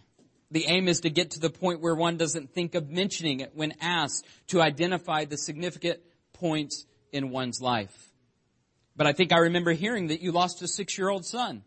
The 0.50 0.66
aim 0.68 0.88
is 0.88 1.02
to 1.02 1.12
get 1.12 1.32
to 1.32 1.40
the 1.40 1.52
point 1.52 1.80
where 1.80 1.94
one 1.94 2.18
doesn't 2.18 2.56
think 2.56 2.74
of 2.74 2.90
mentioning 2.90 3.42
it 3.42 3.52
when 3.54 3.74
asked 3.80 4.26
to 4.48 4.60
identify 4.60 5.26
the 5.26 5.38
significant 5.38 6.00
points 6.34 6.88
in 7.12 7.30
one's 7.30 7.62
life. 7.62 7.96
But 8.96 9.06
I 9.06 9.14
think 9.14 9.32
I 9.32 9.38
remember 9.38 9.74
hearing 9.74 10.08
that 10.08 10.22
you 10.22 10.32
lost 10.32 10.64
a 10.64 10.68
six-year-old 10.68 11.24
son. 11.24 11.64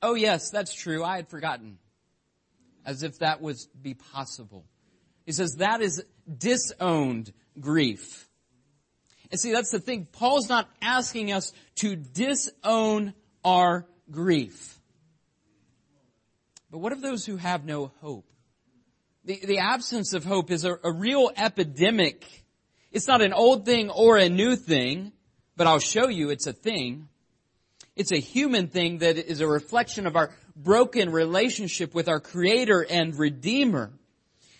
Oh 0.00 0.14
yes, 0.14 0.50
that's 0.50 0.72
true. 0.72 1.02
I 1.02 1.16
had 1.16 1.28
forgotten 1.28 1.78
as 2.86 3.02
if 3.02 3.18
that 3.18 3.42
was 3.42 3.66
be 3.66 3.94
possible. 3.94 4.64
He 5.26 5.32
says 5.32 5.56
that 5.58 5.82
is 5.82 6.02
disowned 6.38 7.32
grief. 7.60 8.28
And 9.30 9.40
see, 9.40 9.52
that's 9.52 9.72
the 9.72 9.80
thing. 9.80 10.06
Paul's 10.10 10.48
not 10.48 10.70
asking 10.80 11.32
us 11.32 11.52
to 11.76 11.96
disown 11.96 13.12
our 13.44 13.86
grief. 14.10 14.78
But 16.70 16.78
what 16.78 16.92
of 16.92 17.00
those 17.00 17.26
who 17.26 17.36
have 17.36 17.64
no 17.64 17.90
hope? 18.00 18.30
The, 19.24 19.40
the 19.44 19.58
absence 19.58 20.12
of 20.12 20.24
hope 20.24 20.52
is 20.52 20.64
a, 20.64 20.78
a 20.84 20.92
real 20.92 21.32
epidemic. 21.36 22.24
It's 22.92 23.08
not 23.08 23.20
an 23.20 23.32
old 23.32 23.64
thing 23.64 23.90
or 23.90 24.16
a 24.16 24.28
new 24.28 24.54
thing, 24.54 25.10
but 25.56 25.66
I'll 25.66 25.80
show 25.80 26.06
you 26.06 26.30
it's 26.30 26.46
a 26.46 26.52
thing. 26.52 27.08
It's 27.96 28.12
a 28.12 28.18
human 28.18 28.68
thing 28.68 28.98
that 28.98 29.16
is 29.16 29.40
a 29.40 29.48
reflection 29.48 30.06
of 30.06 30.14
our 30.14 30.30
broken 30.56 31.10
relationship 31.10 31.94
with 31.94 32.08
our 32.08 32.18
creator 32.18 32.84
and 32.88 33.16
redeemer. 33.16 33.92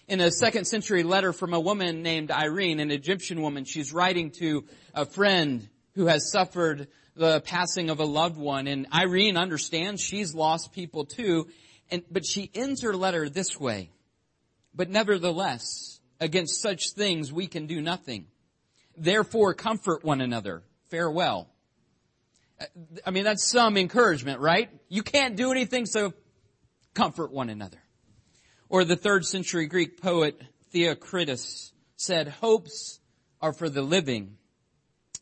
In 0.09 0.21
a 0.21 0.31
second 0.31 0.67
century 0.67 1.03
letter 1.03 1.33
from 1.33 1.53
a 1.53 1.59
woman 1.59 2.03
named 2.03 2.31
Irene, 2.31 2.79
an 2.79 2.91
Egyptian 2.91 3.43
woman, 3.43 3.65
she's 3.65 3.93
writing 3.93 4.31
to 4.39 4.65
a 4.95 5.05
friend 5.05 5.69
who 5.95 6.07
has 6.07 6.31
suffered 6.31 6.89
the 7.17 7.41
passing 7.41 7.91
of 7.91 7.99
a 7.99 8.05
loved 8.05 8.37
one. 8.37 8.69
And 8.69 8.87
Irene 8.93 9.37
understands 9.37 10.01
she's 10.01 10.35
lost 10.35 10.73
people 10.73 11.07
too. 11.07 11.49
And, 11.91 12.05
but 12.11 12.25
she 12.25 12.51
ends 12.55 12.83
her 12.83 12.95
letter 12.95 13.29
this 13.29 13.59
way. 13.59 13.91
But 14.75 14.91
nevertheless, 14.91 16.01
against 16.21 16.61
such 16.61 16.91
things 16.91 17.33
we 17.33 17.47
can 17.47 17.67
do 17.67 17.81
nothing. 17.81 18.27
Therefore 18.97 19.55
comfort 19.55 20.05
one 20.05 20.21
another. 20.21 20.63
Farewell. 20.91 21.49
I 23.05 23.11
mean, 23.11 23.25
that's 23.25 23.47
some 23.47 23.77
encouragement, 23.77 24.41
right? 24.41 24.71
You 24.89 25.03
can't 25.03 25.37
do 25.37 25.51
anything, 25.53 25.87
so 25.87 26.15
comfort 26.95 27.33
one 27.33 27.51
another. 27.51 27.79
Or 28.69 28.85
the 28.85 28.97
third 28.97 29.27
century 29.27 29.67
Greek 29.67 30.01
poet 30.01 30.41
Theocritus 30.73 31.73
said, 31.97 32.29
hopes 32.29 33.01
are 33.41 33.53
for 33.53 33.69
the 33.69 33.83
living. 33.83 34.37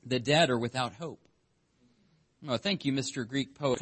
The 0.06 0.18
dead 0.18 0.50
are 0.50 0.58
without 0.58 0.94
hope. 0.94 1.20
Oh, 2.46 2.56
thank 2.56 2.84
you, 2.84 2.92
Mr. 2.92 3.26
Greek 3.26 3.58
poet. 3.58 3.80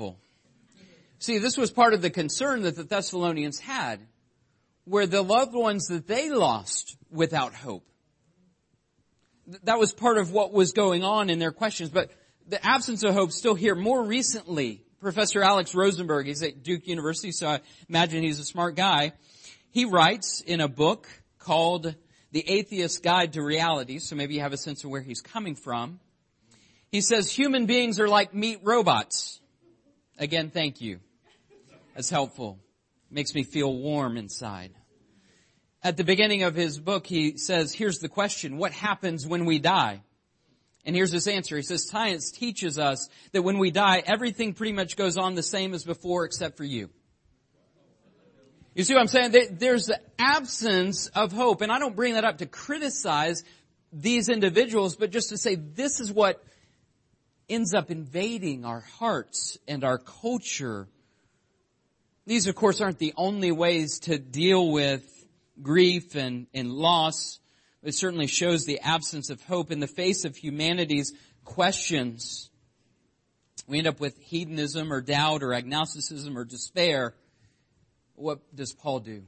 See, 1.19 1.39
this 1.39 1.57
was 1.57 1.71
part 1.71 1.95
of 1.95 2.03
the 2.03 2.11
concern 2.11 2.63
that 2.63 2.77
the 2.77 2.85
Thessalonians 2.85 3.59
had, 3.59 4.01
where 4.85 5.07
the 5.07 5.23
loved 5.23 5.55
ones 5.55 5.87
that 5.89 6.07
they 6.07 6.31
lost 6.31 6.97
without 7.11 7.55
hope. 7.55 7.87
That 9.65 9.79
was 9.79 9.93
part 9.93 10.19
of 10.19 10.33
what 10.33 10.53
was 10.53 10.73
going 10.73 11.05
on 11.05 11.29
in 11.29 11.39
their 11.39 11.53
questions, 11.53 11.91
but 11.91 12.11
the 12.49 12.65
absence 12.65 13.03
of 13.03 13.15
hope 13.15 13.33
still 13.33 13.55
here. 13.55 13.75
More 13.75 14.03
recently, 14.03 14.85
Professor 15.01 15.43
Alex 15.43 15.75
Rosenberg, 15.75 16.27
he's 16.27 16.43
at 16.43 16.63
Duke 16.63 16.87
University, 16.87 17.33
so 17.33 17.49
I 17.49 17.61
imagine 17.89 18.23
he's 18.23 18.39
a 18.39 18.45
smart 18.45 18.77
guy. 18.77 19.13
He 19.71 19.85
writes 19.85 20.41
in 20.41 20.61
a 20.61 20.69
book 20.69 21.09
called 21.39 21.95
The 22.31 22.49
Atheist 22.49 23.03
Guide 23.03 23.33
to 23.33 23.43
Reality, 23.43 23.99
so 23.99 24.15
maybe 24.15 24.35
you 24.35 24.41
have 24.41 24.53
a 24.53 24.59
sense 24.59 24.85
of 24.85 24.91
where 24.91 25.01
he's 25.01 25.21
coming 25.21 25.55
from. 25.55 25.99
He 26.91 27.01
says 27.01 27.33
human 27.33 27.67
beings 27.67 27.99
are 27.99 28.09
like 28.09 28.35
meat 28.35 28.61
robots. 28.63 29.41
Again, 30.19 30.51
thank 30.51 30.81
you. 30.81 31.01
That's 31.95 32.11
helpful. 32.11 32.59
Makes 33.11 33.35
me 33.35 33.43
feel 33.43 33.75
warm 33.75 34.17
inside. 34.17 34.73
At 35.83 35.97
the 35.97 36.05
beginning 36.05 36.45
of 36.45 36.55
his 36.55 36.79
book, 36.79 37.07
he 37.07 37.39
says, 37.39 37.73
here's 37.73 37.99
the 37.99 38.09
question, 38.09 38.57
what 38.57 38.73
happens 38.73 39.27
when 39.27 39.47
we 39.47 39.59
die? 39.59 40.03
And 40.85 40.97
here's 40.97 41.13
his 41.13 41.29
answer. 41.29 41.57
He 41.57 41.63
says, 41.63 41.89
science 41.89 42.31
teaches 42.33 42.79
us 42.79 43.09
that 43.33 43.43
when 43.43 43.59
we 43.59 43.71
die, 43.71 44.03
everything 44.05 44.53
pretty 44.53 44.73
much 44.73 44.97
goes 44.97 45.17
on 45.17 45.35
the 45.35 45.43
same 45.43 45.75
as 45.75 45.85
before 45.85 46.25
except 46.25 46.57
for 46.57 46.65
you. 46.65 46.91
You 48.75 48.85
see 48.85 48.95
what 48.95 49.01
I'm 49.01 49.07
saying? 49.07 49.35
There's 49.53 49.87
the 49.87 50.01
absence 50.19 51.07
of 51.09 51.31
hope. 51.33 51.61
And 51.61 51.71
I 51.71 51.79
don't 51.79 51.95
bring 51.95 52.15
that 52.15 52.25
up 52.25 52.39
to 52.39 52.47
criticize 52.47 53.45
these 53.93 54.29
individuals, 54.29 54.97
but 54.97 55.11
just 55.11 55.29
to 55.29 55.37
say 55.37 55.55
this 55.55 56.01
is 56.01 56.11
what 56.11 56.43
ends 57.49 57.75
up 57.75 57.91
invading 57.91 58.65
our 58.65 58.81
hearts 58.81 59.59
and 59.69 59.85
our 59.85 59.99
culture. 59.99 60.89
These, 62.27 62.47
of 62.47 62.55
course, 62.55 62.81
aren't 62.81 62.99
the 62.99 63.13
only 63.17 63.53
ways 63.53 63.99
to 64.01 64.19
deal 64.19 64.73
with 64.73 65.05
grief 65.61 66.15
and, 66.15 66.47
and 66.55 66.73
loss. 66.73 67.41
It 67.83 67.95
certainly 67.95 68.29
shows 68.29 68.65
the 68.65 68.81
absence 68.81 69.29
of 69.31 69.43
hope 69.43 69.73
in 69.73 69.81
the 69.81 69.89
face 69.89 70.25
of 70.25 70.37
humanity's 70.37 71.13
questions. 71.45 72.51
We 73.67 73.79
end 73.79 73.89
up 73.89 74.01
with 74.01 74.17
hedonism 74.19 74.93
or 74.93 75.01
doubt 75.01 75.43
or 75.43 75.53
agnosticism 75.53 76.39
or 76.39 76.45
despair. 76.45 77.15
What 78.15 78.55
does 78.55 78.73
Paul 78.73 79.01
do? 79.01 79.25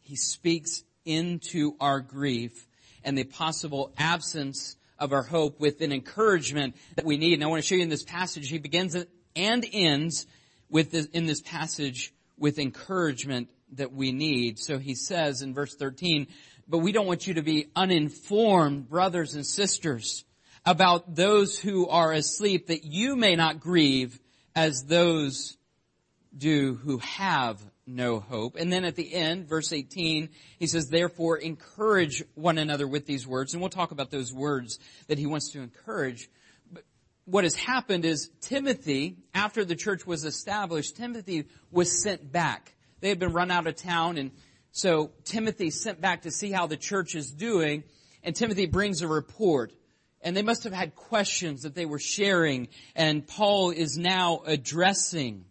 He 0.00 0.16
speaks 0.16 0.82
into 1.04 1.76
our 1.80 2.00
grief 2.00 2.66
and 3.04 3.16
the 3.16 3.24
possible 3.24 3.92
absence 3.96 4.76
of 4.98 5.12
our 5.12 5.22
hope 5.22 5.60
with 5.60 5.80
an 5.80 5.92
encouragement 5.92 6.76
that 6.96 7.04
we 7.04 7.16
need. 7.16 7.34
And 7.34 7.44
I 7.44 7.46
want 7.46 7.62
to 7.62 7.66
show 7.66 7.74
you 7.74 7.82
in 7.82 7.88
this 7.88 8.04
passage, 8.04 8.48
he 8.48 8.58
begins 8.58 8.96
and 9.36 9.66
ends 9.72 10.26
with 10.70 10.90
this, 10.90 11.06
in 11.06 11.26
this 11.26 11.40
passage 11.40 12.12
with 12.38 12.58
encouragement 12.58 13.48
that 13.72 13.92
we 13.92 14.12
need. 14.12 14.58
So 14.58 14.78
he 14.78 14.94
says 14.94 15.42
in 15.42 15.54
verse 15.54 15.74
13, 15.74 16.26
but 16.68 16.78
we 16.78 16.92
don't 16.92 17.06
want 17.06 17.26
you 17.26 17.34
to 17.34 17.42
be 17.42 17.68
uninformed 17.76 18.88
brothers 18.88 19.34
and 19.34 19.46
sisters 19.46 20.24
about 20.64 21.14
those 21.14 21.58
who 21.58 21.88
are 21.88 22.12
asleep 22.12 22.68
that 22.68 22.84
you 22.84 23.16
may 23.16 23.36
not 23.36 23.60
grieve 23.60 24.20
as 24.54 24.84
those 24.84 25.56
do 26.36 26.74
who 26.84 26.98
have 26.98 27.60
no 27.86 28.20
hope. 28.20 28.56
And 28.56 28.72
then 28.72 28.84
at 28.84 28.94
the 28.94 29.12
end, 29.12 29.48
verse 29.48 29.72
18, 29.72 30.28
he 30.58 30.66
says, 30.66 30.88
therefore 30.88 31.36
encourage 31.36 32.22
one 32.34 32.58
another 32.58 32.86
with 32.86 33.06
these 33.06 33.26
words. 33.26 33.54
And 33.54 33.60
we'll 33.60 33.70
talk 33.70 33.90
about 33.90 34.10
those 34.10 34.32
words 34.32 34.78
that 35.08 35.18
he 35.18 35.26
wants 35.26 35.50
to 35.52 35.60
encourage. 35.60 36.30
But 36.72 36.84
what 37.24 37.44
has 37.44 37.56
happened 37.56 38.04
is 38.04 38.30
Timothy, 38.40 39.16
after 39.34 39.64
the 39.64 39.76
church 39.76 40.06
was 40.06 40.24
established, 40.24 40.96
Timothy 40.96 41.46
was 41.70 42.02
sent 42.02 42.30
back. 42.30 42.74
They 43.00 43.08
had 43.08 43.18
been 43.18 43.32
run 43.32 43.50
out 43.50 43.66
of 43.66 43.74
town 43.74 44.16
and 44.16 44.30
so 44.72 45.12
Timothy 45.24 45.70
sent 45.70 46.00
back 46.00 46.22
to 46.22 46.30
see 46.30 46.50
how 46.50 46.66
the 46.66 46.78
church 46.78 47.14
is 47.14 47.30
doing, 47.30 47.84
and 48.22 48.34
Timothy 48.34 48.66
brings 48.66 49.02
a 49.02 49.08
report. 49.08 49.72
And 50.22 50.36
they 50.36 50.42
must 50.42 50.64
have 50.64 50.72
had 50.72 50.94
questions 50.94 51.62
that 51.62 51.74
they 51.74 51.84
were 51.84 51.98
sharing, 51.98 52.68
and 52.94 53.26
Paul 53.26 53.70
is 53.70 53.98
now 53.98 54.42
addressing. 54.46 55.44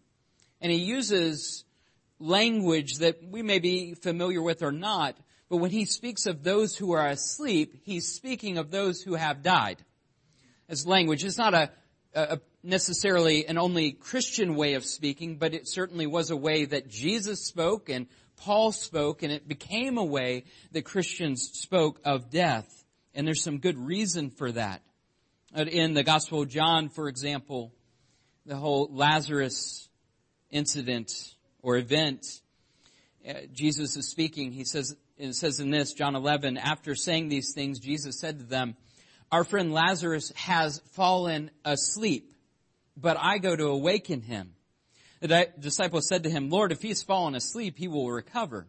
And 0.59 0.71
he 0.71 0.79
uses 0.79 1.65
language 2.19 2.95
that 2.99 3.23
we 3.23 3.41
may 3.41 3.59
be 3.59 3.93
familiar 3.93 4.41
with 4.41 4.63
or 4.63 4.71
not, 4.71 5.17
but 5.49 5.57
when 5.57 5.71
he 5.71 5.85
speaks 5.85 6.25
of 6.25 6.43
those 6.43 6.75
who 6.75 6.93
are 6.93 7.07
asleep, 7.07 7.81
he's 7.83 8.07
speaking 8.07 8.57
of 8.57 8.71
those 8.71 9.01
who 9.01 9.15
have 9.15 9.43
died. 9.43 9.83
As 10.69 10.87
language, 10.87 11.25
it's 11.25 11.37
not 11.37 11.53
a, 11.53 11.71
a 12.15 12.39
necessarily 12.63 13.45
an 13.47 13.57
only 13.57 13.91
Christian 13.91 14.55
way 14.55 14.75
of 14.75 14.85
speaking, 14.85 15.37
but 15.37 15.53
it 15.53 15.67
certainly 15.67 16.07
was 16.07 16.31
a 16.31 16.37
way 16.37 16.65
that 16.65 16.89
Jesus 16.89 17.45
spoke 17.45 17.89
and 17.89 18.07
Paul 18.41 18.71
spoke 18.71 19.21
and 19.21 19.31
it 19.31 19.47
became 19.47 19.97
a 19.97 20.03
way 20.03 20.45
that 20.71 20.83
Christians 20.83 21.49
spoke 21.53 21.99
of 22.03 22.31
death. 22.31 22.67
And 23.13 23.27
there's 23.27 23.43
some 23.43 23.59
good 23.59 23.77
reason 23.77 24.31
for 24.31 24.51
that. 24.51 24.81
In 25.55 25.93
the 25.93 26.03
Gospel 26.03 26.41
of 26.41 26.49
John, 26.49 26.89
for 26.89 27.07
example, 27.07 27.71
the 28.45 28.55
whole 28.55 28.89
Lazarus 28.91 29.89
incident 30.49 31.11
or 31.61 31.77
event, 31.77 32.25
uh, 33.27 33.33
Jesus 33.53 33.95
is 33.95 34.09
speaking. 34.09 34.51
He 34.51 34.63
says 34.63 34.95
it 35.17 35.35
says 35.35 35.59
in 35.59 35.69
this, 35.69 35.93
John 35.93 36.15
11, 36.15 36.57
after 36.57 36.95
saying 36.95 37.29
these 37.29 37.53
things, 37.53 37.79
Jesus 37.79 38.19
said 38.19 38.39
to 38.39 38.45
them, 38.45 38.75
our 39.31 39.43
friend 39.43 39.71
Lazarus 39.71 40.31
has 40.35 40.81
fallen 40.93 41.51
asleep, 41.63 42.33
but 42.97 43.17
I 43.19 43.37
go 43.37 43.55
to 43.55 43.67
awaken 43.67 44.21
him. 44.21 44.55
The 45.21 45.49
disciple 45.59 46.01
said 46.01 46.23
to 46.23 46.29
him, 46.29 46.49
Lord, 46.49 46.71
if 46.71 46.81
he's 46.81 47.03
fallen 47.03 47.35
asleep, 47.35 47.77
he 47.77 47.87
will 47.87 48.09
recover. 48.09 48.67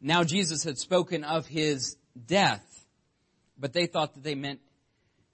Now 0.00 0.24
Jesus 0.24 0.64
had 0.64 0.78
spoken 0.78 1.24
of 1.24 1.46
his 1.46 1.96
death, 2.26 2.86
but 3.58 3.72
they 3.72 3.86
thought 3.86 4.14
that 4.14 4.22
they 4.22 4.34
meant 4.34 4.60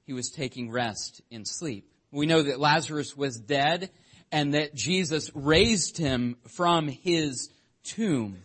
he 0.04 0.12
was 0.12 0.30
taking 0.30 0.71
rest 0.71 1.23
in 1.30 1.45
sleep. 1.45 1.88
We 2.11 2.26
know 2.26 2.42
that 2.42 2.59
Lazarus 2.59 3.16
was 3.16 3.38
dead 3.38 3.90
and 4.33 4.54
that 4.54 4.75
Jesus 4.75 5.30
raised 5.35 5.97
him 5.97 6.37
from 6.49 6.88
his 6.88 7.50
tomb. 7.85 8.38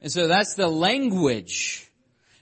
And 0.00 0.10
so 0.10 0.26
that's 0.26 0.54
the 0.54 0.66
language 0.66 1.88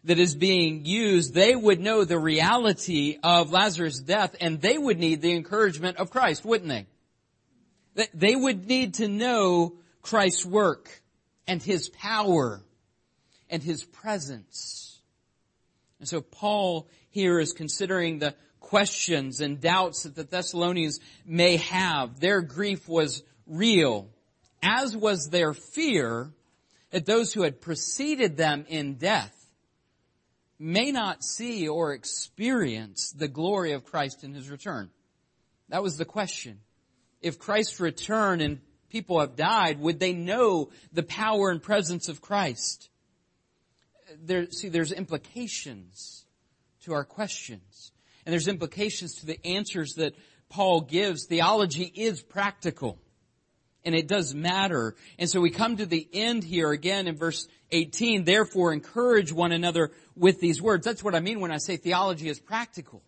that 0.04 0.18
is 0.18 0.34
being 0.34 0.86
used. 0.86 1.34
They 1.34 1.54
would 1.54 1.78
know 1.78 2.04
the 2.04 2.18
reality 2.18 3.18
of 3.22 3.52
Lazarus' 3.52 4.00
death 4.00 4.34
and 4.40 4.60
they 4.60 4.78
would 4.78 4.98
need 4.98 5.20
the 5.20 5.34
encouragement 5.34 5.98
of 5.98 6.10
Christ, 6.10 6.42
wouldn't 6.44 6.70
they? 6.70 6.86
They 7.94 8.36
would 8.36 8.66
need 8.66 8.94
to 8.94 9.08
know 9.08 9.74
Christ's 10.02 10.46
work 10.46 11.02
and 11.46 11.62
His 11.62 11.88
power 11.88 12.62
and 13.48 13.62
His 13.62 13.84
presence. 13.84 14.98
And 15.98 16.08
so 16.08 16.20
Paul 16.20 16.88
here 17.10 17.38
is 17.38 17.52
considering 17.52 18.18
the 18.18 18.34
questions 18.60 19.40
and 19.40 19.60
doubts 19.60 20.04
that 20.04 20.14
the 20.14 20.24
Thessalonians 20.24 21.00
may 21.26 21.56
have. 21.56 22.20
Their 22.20 22.40
grief 22.40 22.88
was 22.88 23.22
real, 23.46 24.08
as 24.62 24.96
was 24.96 25.28
their 25.28 25.52
fear 25.52 26.30
that 26.90 27.06
those 27.06 27.32
who 27.32 27.42
had 27.42 27.60
preceded 27.60 28.36
them 28.36 28.64
in 28.68 28.94
death 28.94 29.34
may 30.58 30.92
not 30.92 31.24
see 31.24 31.68
or 31.68 31.94
experience 31.94 33.12
the 33.12 33.28
glory 33.28 33.72
of 33.72 33.84
Christ 33.84 34.24
in 34.24 34.34
his 34.34 34.50
return. 34.50 34.90
That 35.70 35.82
was 35.82 35.96
the 35.96 36.04
question. 36.04 36.60
If 37.20 37.38
Christ 37.38 37.80
returned 37.80 38.42
and 38.42 38.60
people 38.88 39.20
have 39.20 39.36
died, 39.36 39.80
would 39.80 40.00
they 40.00 40.12
know 40.12 40.70
the 40.92 41.02
power 41.02 41.50
and 41.50 41.62
presence 41.62 42.08
of 42.08 42.20
Christ? 42.20 42.88
There, 44.22 44.50
see, 44.50 44.68
there's 44.68 44.92
implications 44.92 46.24
to 46.84 46.92
our 46.92 47.04
questions. 47.04 47.92
And 48.24 48.32
there's 48.32 48.48
implications 48.48 49.16
to 49.16 49.26
the 49.26 49.44
answers 49.46 49.94
that 49.94 50.14
Paul 50.48 50.82
gives. 50.82 51.26
Theology 51.26 51.90
is 51.94 52.22
practical. 52.22 52.98
And 53.84 53.94
it 53.94 54.08
does 54.08 54.34
matter. 54.34 54.94
And 55.18 55.30
so 55.30 55.40
we 55.40 55.50
come 55.50 55.76
to 55.78 55.86
the 55.86 56.06
end 56.12 56.44
here 56.44 56.70
again 56.70 57.06
in 57.06 57.16
verse 57.16 57.48
18. 57.70 58.24
Therefore 58.24 58.72
encourage 58.72 59.32
one 59.32 59.52
another 59.52 59.92
with 60.14 60.40
these 60.40 60.60
words. 60.60 60.84
That's 60.84 61.02
what 61.02 61.14
I 61.14 61.20
mean 61.20 61.40
when 61.40 61.50
I 61.50 61.58
say 61.58 61.76
theology 61.76 62.28
is 62.28 62.38
practical. 62.38 63.02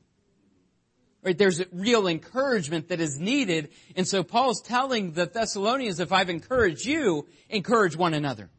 Right? 1.23 1.39
There's 1.39 1.63
real 1.73 2.09
encouragement 2.09 2.89
that 2.89 3.01
is 3.01 3.19
needed. 3.19 3.71
And 3.95 4.07
so 4.09 4.25
Paul's 4.25 4.61
telling 4.61 5.13
the 5.13 5.27
Thessalonians, 5.27 6.01
if 6.01 6.13
I've 6.13 6.29
encouraged 6.29 6.85
you, 6.85 7.29
encourage 7.49 7.97
one 7.97 8.13
another. 8.13 8.51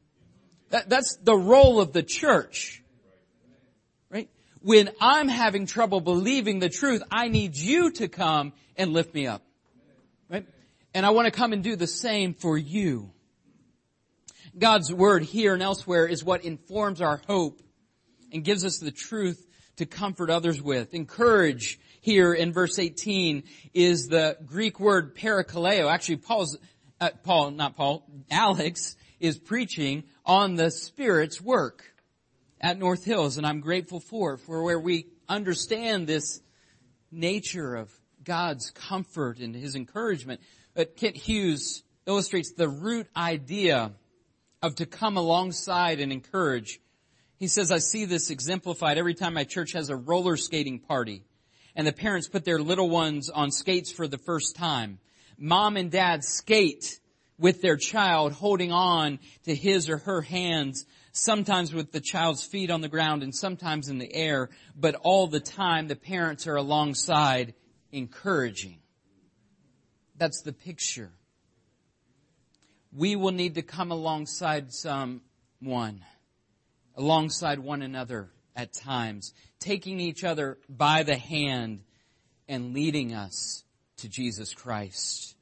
That, 0.70 0.90
that's 0.90 1.18
the 1.22 1.36
role 1.36 1.82
of 1.82 1.92
the 1.92 2.04
church. 2.04 2.82
Right? 4.10 4.30
When 4.62 4.90
I'm 5.02 5.28
having 5.28 5.66
trouble 5.66 6.00
believing 6.00 6.60
the 6.60 6.70
truth, 6.70 7.04
I 7.12 7.28
need 7.28 7.58
you 7.58 7.92
to 7.92 8.08
come 8.08 8.54
and 8.78 8.94
lift 8.94 9.14
me 9.14 9.28
up. 9.28 9.44
Right? 10.30 10.48
And 10.94 11.06
I 11.06 11.10
want 11.10 11.26
to 11.26 11.32
come 11.32 11.52
and 11.52 11.64
do 11.64 11.76
the 11.76 11.88
same 11.88 12.34
for 12.34 12.58
you. 12.58 13.12
God's 14.58 14.94
word 14.94 15.24
here 15.24 15.54
and 15.54 15.64
elsewhere 15.64 16.06
is 16.06 16.24
what 16.24 16.46
informs 16.46 17.02
our 17.02 17.22
hope 17.28 17.62
and 18.32 18.44
gives 18.44 18.64
us 18.64 18.78
the 18.78 18.92
truth 18.92 19.46
to 19.78 19.86
comfort 19.86 20.30
others 20.30 20.62
with. 20.62 20.94
Encourage 20.94 21.80
here 22.04 22.34
in 22.34 22.52
verse 22.52 22.80
18 22.80 23.44
is 23.74 24.08
the 24.10 24.38
Greek 24.46 24.78
word 24.78 25.16
parakaleo. 25.16 25.90
Actually, 25.90 26.18
Paul's, 26.18 26.58
uh, 27.00 27.12
Paul, 27.24 27.52
not 27.52 27.78
Paul, 27.78 28.06
Alex 28.30 28.98
is 29.22 29.40
preaching 29.40 30.04
on 30.26 30.56
the 30.56 30.70
Spirit's 30.70 31.40
work 31.40 31.82
at 32.60 32.78
North 32.78 33.06
Hills, 33.06 33.38
and 33.38 33.48
I'm 33.48 33.62
grateful 33.62 34.02
for 34.02 34.34
it, 34.34 34.40
for 34.40 34.64
where 34.64 34.82
we 34.82 35.08
understand 35.30 36.06
this 36.06 36.42
nature 37.10 37.76
of 37.76 37.90
God's 38.22 38.70
comfort 38.72 39.40
and 39.40 39.56
His 39.56 39.78
encouragement. 39.78 40.42
But 40.74 40.98
Kent 40.98 41.16
Hughes 41.16 41.84
illustrates 42.06 42.52
the 42.52 42.68
root 42.68 43.08
idea 43.16 43.94
of 44.62 44.76
to 44.76 44.86
come 44.86 45.16
alongside 45.16 46.02
and 46.02 46.12
encourage. 46.12 46.82
He 47.38 47.48
says, 47.48 47.72
I 47.72 47.78
see 47.78 48.04
this 48.04 48.30
exemplified 48.30 48.98
every 48.98 49.14
time 49.14 49.36
my 49.36 49.46
church 49.46 49.72
has 49.72 49.90
a 49.90 49.96
roller 49.96 50.36
skating 50.36 50.80
party 50.80 51.24
and 51.76 51.88
the 51.88 51.94
parents 51.94 52.28
put 52.28 52.46
their 52.46 52.60
little 52.60 52.90
ones 52.90 53.30
on 53.30 53.52
skates 53.52 53.92
for 53.92 54.08
the 54.08 54.18
first 54.18 54.56
time. 54.56 55.00
Mom 55.38 55.78
and 55.78 55.92
dad 55.92 56.24
skate 56.24 57.00
with 57.40 57.62
their 57.62 57.78
child 57.78 58.34
holding 58.34 58.72
on 58.72 59.20
to 59.44 59.56
his 59.56 59.90
or 59.90 59.98
her 59.98 60.22
hands, 60.22 60.86
sometimes 61.12 61.74
with 61.74 61.92
the 61.92 62.00
child's 62.00 62.44
feet 62.44 62.70
on 62.70 62.82
the 62.82 62.88
ground 62.88 63.24
and 63.24 63.36
sometimes 63.36 63.90
in 63.90 63.98
the 63.98 64.14
air, 64.14 64.50
but 64.76 64.96
all 64.96 65.28
the 65.28 65.40
time 65.40 65.88
the 65.88 65.96
parents 65.96 66.48
are 66.48 66.56
alongside 66.56 67.54
encouraging. 67.92 68.80
That's 70.16 70.42
the 70.42 70.54
picture. 70.54 71.12
We 72.96 73.16
will 73.16 73.32
need 73.32 73.56
to 73.56 73.64
come 73.64 73.92
alongside 73.92 74.72
someone, 74.72 76.06
alongside 76.96 77.58
one 77.60 77.82
another 77.82 78.30
at 78.56 78.74
times, 78.74 79.34
taking 79.60 80.00
each 80.00 80.24
other 80.24 80.58
by 80.70 81.04
the 81.04 81.16
hand 81.16 81.82
and 82.48 82.74
leading 82.74 83.14
us 83.14 83.64
to 83.98 84.10
Jesus 84.10 84.54
Christ. 84.54 85.36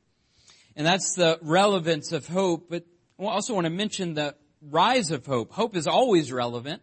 And 0.75 0.85
that's 0.85 1.15
the 1.15 1.39
relevance 1.41 2.11
of 2.11 2.27
hope, 2.27 2.69
but 2.69 2.85
I 3.19 3.25
also 3.25 3.53
want 3.53 3.65
to 3.65 3.71
mention 3.71 4.13
the 4.13 4.35
rise 4.61 5.11
of 5.11 5.25
hope. 5.25 5.51
Hope 5.51 5.75
is 5.75 5.87
always 5.87 6.31
relevant. 6.31 6.81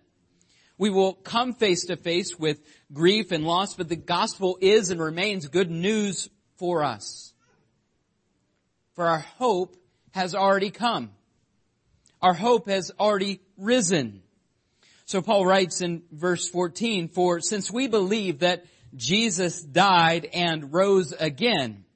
We 0.76 0.90
will 0.90 1.14
come 1.14 1.54
face 1.54 1.86
to 1.86 1.96
face 1.96 2.38
with 2.38 2.60
grief 2.92 3.32
and 3.32 3.44
loss, 3.44 3.74
but 3.74 3.88
the 3.88 3.96
gospel 3.96 4.58
is 4.60 4.90
and 4.90 5.00
remains 5.00 5.48
good 5.48 5.70
news 5.70 6.28
for 6.56 6.84
us 6.84 7.28
for 8.98 9.06
our 9.06 9.20
hope 9.20 9.76
has 10.10 10.34
already 10.34 10.70
come. 10.70 11.12
Our 12.20 12.34
hope 12.34 12.68
has 12.68 12.90
already 12.98 13.40
risen. 13.56 14.24
So 15.08 15.22
Paul 15.22 15.46
writes 15.46 15.80
in 15.80 16.02
verse 16.12 16.50
14, 16.50 17.08
for 17.08 17.40
since 17.40 17.70
we 17.70 17.88
believe 17.88 18.40
that 18.40 18.66
Jesus 18.94 19.62
died 19.62 20.28
and 20.34 20.74
rose 20.74 21.12
again, 21.12 21.86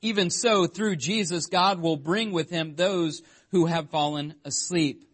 even 0.00 0.30
so 0.30 0.66
through 0.66 0.96
Jesus 0.96 1.48
God 1.48 1.82
will 1.82 1.98
bring 1.98 2.32
with 2.32 2.48
him 2.48 2.74
those 2.74 3.20
who 3.50 3.66
have 3.66 3.90
fallen 3.90 4.34
asleep. 4.46 5.04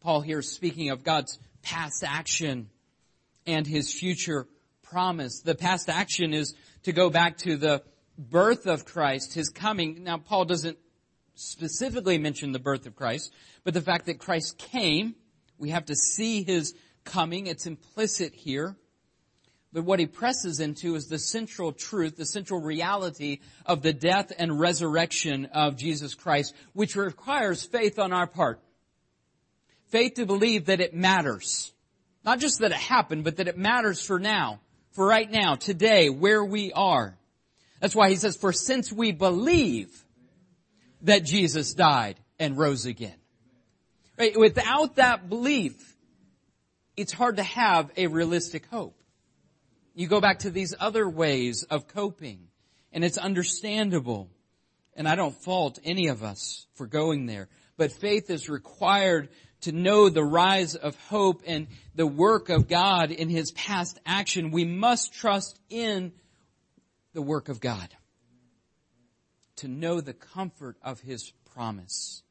Paul 0.00 0.20
here 0.20 0.42
speaking 0.42 0.90
of 0.90 1.04
God's 1.04 1.38
past 1.62 2.04
action 2.06 2.68
and 3.46 3.66
his 3.66 3.90
future 3.90 4.46
promise. 4.82 5.40
The 5.40 5.54
past 5.54 5.88
action 5.88 6.34
is 6.34 6.54
to 6.82 6.92
go 6.92 7.08
back 7.08 7.38
to 7.38 7.56
the 7.56 7.82
birth 8.18 8.66
of 8.66 8.84
Christ, 8.84 9.32
his 9.32 9.48
coming. 9.48 10.04
Now, 10.04 10.18
Paul 10.18 10.44
doesn't 10.44 10.76
specifically 11.34 12.18
mention 12.18 12.52
the 12.52 12.58
birth 12.58 12.84
of 12.84 12.94
Christ, 12.94 13.32
but 13.64 13.72
the 13.72 13.80
fact 13.80 14.04
that 14.04 14.18
Christ 14.18 14.58
came, 14.58 15.14
we 15.64 15.70
have 15.70 15.86
to 15.86 15.96
see 15.96 16.42
his 16.42 16.74
coming. 17.04 17.46
It's 17.46 17.64
implicit 17.64 18.34
here. 18.34 18.76
But 19.72 19.84
what 19.84 19.98
he 19.98 20.04
presses 20.04 20.60
into 20.60 20.94
is 20.94 21.06
the 21.06 21.18
central 21.18 21.72
truth, 21.72 22.18
the 22.18 22.26
central 22.26 22.60
reality 22.60 23.40
of 23.64 23.80
the 23.80 23.94
death 23.94 24.30
and 24.38 24.60
resurrection 24.60 25.46
of 25.46 25.78
Jesus 25.78 26.14
Christ, 26.14 26.54
which 26.74 26.96
requires 26.96 27.64
faith 27.64 27.98
on 27.98 28.12
our 28.12 28.26
part. 28.26 28.60
Faith 29.88 30.14
to 30.16 30.26
believe 30.26 30.66
that 30.66 30.82
it 30.82 30.92
matters. 30.92 31.72
Not 32.26 32.40
just 32.40 32.60
that 32.60 32.70
it 32.70 32.76
happened, 32.76 33.24
but 33.24 33.38
that 33.38 33.48
it 33.48 33.56
matters 33.56 34.04
for 34.04 34.18
now, 34.18 34.60
for 34.90 35.06
right 35.06 35.30
now, 35.30 35.54
today, 35.54 36.10
where 36.10 36.44
we 36.44 36.74
are. 36.74 37.16
That's 37.80 37.96
why 37.96 38.10
he 38.10 38.16
says, 38.16 38.36
for 38.36 38.52
since 38.52 38.92
we 38.92 39.12
believe 39.12 40.04
that 41.00 41.24
Jesus 41.24 41.72
died 41.72 42.20
and 42.38 42.58
rose 42.58 42.84
again. 42.84 43.16
Right? 44.18 44.38
Without 44.38 44.96
that 44.96 45.28
belief, 45.28 45.96
it's 46.96 47.12
hard 47.12 47.36
to 47.36 47.42
have 47.42 47.90
a 47.96 48.06
realistic 48.06 48.66
hope. 48.66 49.00
You 49.94 50.06
go 50.06 50.20
back 50.20 50.40
to 50.40 50.50
these 50.50 50.74
other 50.78 51.08
ways 51.08 51.64
of 51.64 51.88
coping 51.88 52.48
and 52.92 53.04
it's 53.04 53.18
understandable. 53.18 54.30
And 54.96 55.08
I 55.08 55.16
don't 55.16 55.34
fault 55.34 55.78
any 55.84 56.08
of 56.08 56.22
us 56.22 56.66
for 56.74 56.86
going 56.86 57.26
there. 57.26 57.48
But 57.76 57.92
faith 57.92 58.30
is 58.30 58.48
required 58.48 59.28
to 59.62 59.72
know 59.72 60.08
the 60.08 60.22
rise 60.22 60.76
of 60.76 60.96
hope 61.08 61.42
and 61.46 61.66
the 61.94 62.06
work 62.06 62.48
of 62.48 62.68
God 62.68 63.10
in 63.10 63.28
His 63.28 63.50
past 63.52 63.98
action. 64.06 64.52
We 64.52 64.64
must 64.64 65.12
trust 65.12 65.58
in 65.68 66.12
the 67.14 67.22
work 67.22 67.48
of 67.48 67.60
God, 67.60 67.88
to 69.56 69.68
know 69.68 70.00
the 70.00 70.12
comfort 70.12 70.76
of 70.82 71.00
His 71.00 71.32
promise. 71.54 72.22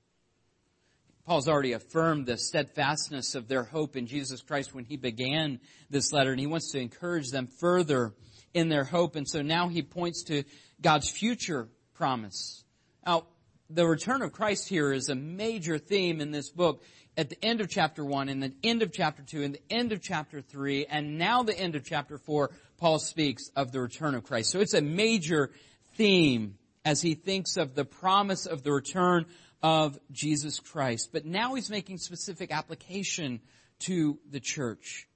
Paul's 1.25 1.47
already 1.47 1.71
affirmed 1.71 2.25
the 2.25 2.37
steadfastness 2.37 3.33
of 3.33 3.47
their 3.47 3.63
hope 3.63 3.95
in 3.95 4.07
Jesus 4.07 4.41
Christ 4.41 4.75
when 4.75 4.83
he 4.83 4.97
began 4.97 5.59
this 5.89 6.11
letter, 6.11 6.31
and 6.31 6.39
he 6.39 6.47
wants 6.47 6.71
to 6.71 6.79
encourage 6.79 7.29
them 7.29 7.47
further 7.47 8.13
in 8.53 8.67
their 8.67 8.83
hope. 8.83 9.15
And 9.15 9.27
so 9.27 9.41
now 9.41 9.69
he 9.69 9.81
points 9.81 10.23
to 10.23 10.43
God's 10.81 11.09
future 11.09 11.69
promise. 11.93 12.65
Now, 13.05 13.27
the 13.69 13.87
return 13.87 14.21
of 14.21 14.33
Christ 14.33 14.67
here 14.67 14.91
is 14.91 15.07
a 15.07 15.15
major 15.15 15.77
theme 15.77 16.19
in 16.19 16.31
this 16.31 16.49
book 16.49 16.83
at 17.15 17.29
the 17.29 17.37
end 17.43 17.61
of 17.61 17.69
chapter 17.69 18.03
1, 18.03 18.27
and 18.27 18.43
the 18.43 18.53
end 18.63 18.81
of 18.81 18.91
chapter 18.91 19.23
2, 19.23 19.43
and 19.43 19.53
the 19.53 19.73
end 19.73 19.91
of 19.91 20.01
chapter 20.01 20.41
3, 20.41 20.87
and 20.87 21.17
now 21.17 21.43
the 21.43 21.57
end 21.57 21.75
of 21.75 21.85
chapter 21.85 22.17
4, 22.17 22.51
Paul 22.77 22.99
speaks 22.99 23.49
of 23.55 23.71
the 23.71 23.79
return 23.79 24.15
of 24.15 24.23
Christ. 24.23 24.49
So 24.49 24.59
it's 24.59 24.73
a 24.73 24.81
major 24.81 25.51
theme 25.95 26.57
as 26.83 27.01
he 27.01 27.13
thinks 27.13 27.55
of 27.55 27.75
the 27.75 27.85
promise 27.85 28.45
of 28.45 28.63
the 28.63 28.71
return 28.71 29.25
of 29.63 29.97
Jesus 30.11 30.59
Christ. 30.59 31.09
But 31.13 31.25
now 31.25 31.55
he's 31.55 31.69
making 31.69 31.97
specific 31.97 32.51
application 32.51 33.39
to 33.79 34.19
the 34.29 34.41
church. 34.41 35.07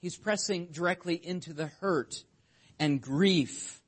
He's 0.00 0.16
pressing 0.16 0.68
directly 0.72 1.14
into 1.14 1.52
the 1.52 1.66
hurt 1.66 2.24
and 2.80 3.00
grief 3.00 3.80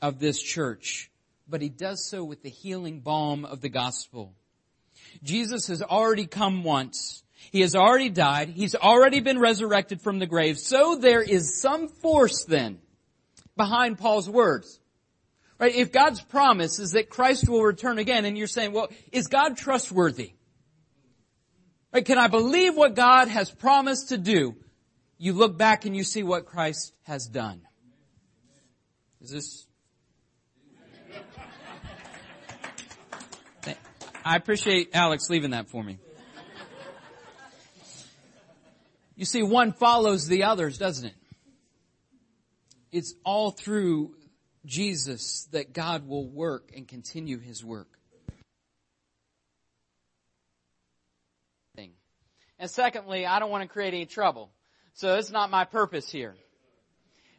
of 0.00 0.20
this 0.20 0.40
church, 0.40 1.10
but 1.48 1.60
he 1.60 1.68
does 1.68 2.08
so 2.08 2.24
with 2.24 2.42
the 2.42 2.48
healing 2.48 3.00
balm 3.00 3.44
of 3.44 3.60
the 3.60 3.68
gospel. 3.68 4.34
Jesus 5.22 5.66
has 5.66 5.82
already 5.82 6.26
come 6.26 6.64
once. 6.64 7.22
He 7.50 7.60
has 7.60 7.74
already 7.74 8.08
died. 8.08 8.48
He's 8.48 8.74
already 8.74 9.20
been 9.20 9.38
resurrected 9.38 10.00
from 10.00 10.20
the 10.20 10.26
grave. 10.26 10.58
So 10.58 10.96
there 10.96 11.22
is 11.22 11.60
some 11.60 11.88
force 11.88 12.44
then 12.44 12.78
behind 13.56 13.98
Paul's 13.98 14.30
words. 14.30 14.78
Right? 15.62 15.76
If 15.76 15.92
God's 15.92 16.20
promise 16.20 16.80
is 16.80 16.90
that 16.90 17.08
Christ 17.08 17.48
will 17.48 17.62
return 17.62 18.00
again 18.00 18.24
and 18.24 18.36
you're 18.36 18.48
saying, 18.48 18.72
well, 18.72 18.88
is 19.12 19.28
God 19.28 19.56
trustworthy? 19.56 20.32
Right? 21.94 22.04
Can 22.04 22.18
I 22.18 22.26
believe 22.26 22.74
what 22.74 22.96
God 22.96 23.28
has 23.28 23.48
promised 23.48 24.08
to 24.08 24.18
do? 24.18 24.56
You 25.18 25.34
look 25.34 25.56
back 25.56 25.84
and 25.84 25.94
you 25.94 26.02
see 26.02 26.24
what 26.24 26.46
Christ 26.46 26.92
has 27.04 27.28
done. 27.28 27.62
Is 29.20 29.30
this? 29.30 29.66
I 34.24 34.34
appreciate 34.34 34.90
Alex 34.94 35.30
leaving 35.30 35.52
that 35.52 35.70
for 35.70 35.84
me. 35.84 36.00
You 39.14 39.26
see, 39.26 39.44
one 39.44 39.72
follows 39.72 40.26
the 40.26 40.42
others, 40.42 40.76
doesn't 40.76 41.06
it? 41.06 41.14
It's 42.90 43.14
all 43.22 43.52
through 43.52 44.16
Jesus 44.64 45.48
that 45.52 45.72
God 45.72 46.06
will 46.06 46.26
work 46.26 46.70
and 46.74 46.86
continue 46.86 47.38
his 47.38 47.64
work. 47.64 47.88
And 52.62 52.70
secondly, 52.70 53.26
I 53.26 53.40
don't 53.40 53.50
want 53.50 53.62
to 53.62 53.68
create 53.68 53.92
any 53.92 54.06
trouble. 54.06 54.52
So 54.92 55.16
it's 55.16 55.32
not 55.32 55.50
my 55.50 55.64
purpose 55.64 56.08
here. 56.08 56.36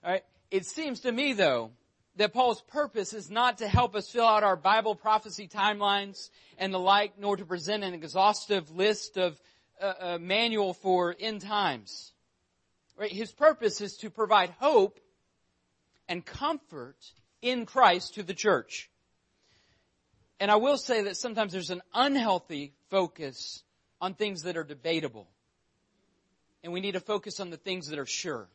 All 0.03 0.11
right. 0.11 0.23
It 0.51 0.65
seems 0.65 0.99
to 1.01 1.11
me 1.13 1.31
though, 1.31 1.71
that 2.17 2.33
Paul's 2.33 2.61
purpose 2.61 3.13
is 3.13 3.31
not 3.31 3.59
to 3.59 3.67
help 3.69 3.95
us 3.95 4.09
fill 4.09 4.25
out 4.25 4.43
our 4.43 4.57
Bible 4.57 4.95
prophecy 4.95 5.47
timelines 5.47 6.29
and 6.57 6.73
the 6.73 6.79
like, 6.79 7.17
nor 7.17 7.37
to 7.37 7.45
present 7.45 7.85
an 7.85 7.93
exhaustive 7.93 8.69
list 8.71 9.17
of 9.17 9.39
uh, 9.81 9.93
a 9.99 10.07
uh, 10.15 10.17
manual 10.19 10.73
for 10.73 11.15
end 11.17 11.39
times. 11.39 12.11
Right? 12.97 13.09
His 13.09 13.31
purpose 13.31 13.79
is 13.79 13.95
to 13.99 14.09
provide 14.09 14.49
hope 14.59 14.99
and 16.07 16.25
comfort 16.25 16.97
in 17.41 17.65
Christ 17.65 18.15
to 18.15 18.23
the 18.23 18.33
church. 18.33 18.89
And 20.39 20.51
I 20.51 20.55
will 20.55 20.77
say 20.77 21.03
that 21.03 21.17
sometimes 21.17 21.53
there's 21.53 21.69
an 21.69 21.81
unhealthy 21.93 22.73
focus 22.89 23.63
on 24.01 24.13
things 24.13 24.43
that 24.43 24.57
are 24.57 24.63
debatable. 24.63 25.27
And 26.63 26.73
we 26.73 26.81
need 26.81 26.93
to 26.93 26.99
focus 26.99 27.39
on 27.39 27.49
the 27.49 27.57
things 27.57 27.87
that 27.87 27.99
are 27.99 28.05
sure. 28.05 28.47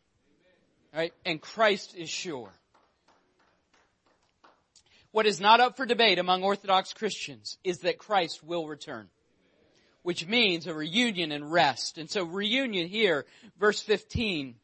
Right? 0.94 1.12
And 1.24 1.40
Christ 1.40 1.94
is 1.96 2.08
sure. 2.08 2.50
What 5.12 5.26
is 5.26 5.40
not 5.40 5.60
up 5.60 5.76
for 5.76 5.86
debate 5.86 6.18
among 6.18 6.42
Orthodox 6.42 6.92
Christians 6.92 7.58
is 7.64 7.78
that 7.78 7.98
Christ 7.98 8.44
will 8.44 8.66
return. 8.66 9.08
Which 10.02 10.26
means 10.26 10.66
a 10.66 10.74
reunion 10.74 11.32
and 11.32 11.50
rest. 11.50 11.98
And 11.98 12.10
so 12.10 12.24
reunion 12.24 12.88
here, 12.88 13.26
verse 13.58 13.80
15, 13.80 14.54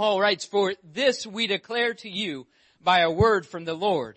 Paul 0.00 0.18
writes, 0.18 0.46
For 0.46 0.72
this 0.82 1.26
we 1.26 1.46
declare 1.46 1.92
to 1.92 2.08
you 2.08 2.46
by 2.82 3.00
a 3.00 3.10
word 3.10 3.44
from 3.44 3.66
the 3.66 3.74
Lord, 3.74 4.16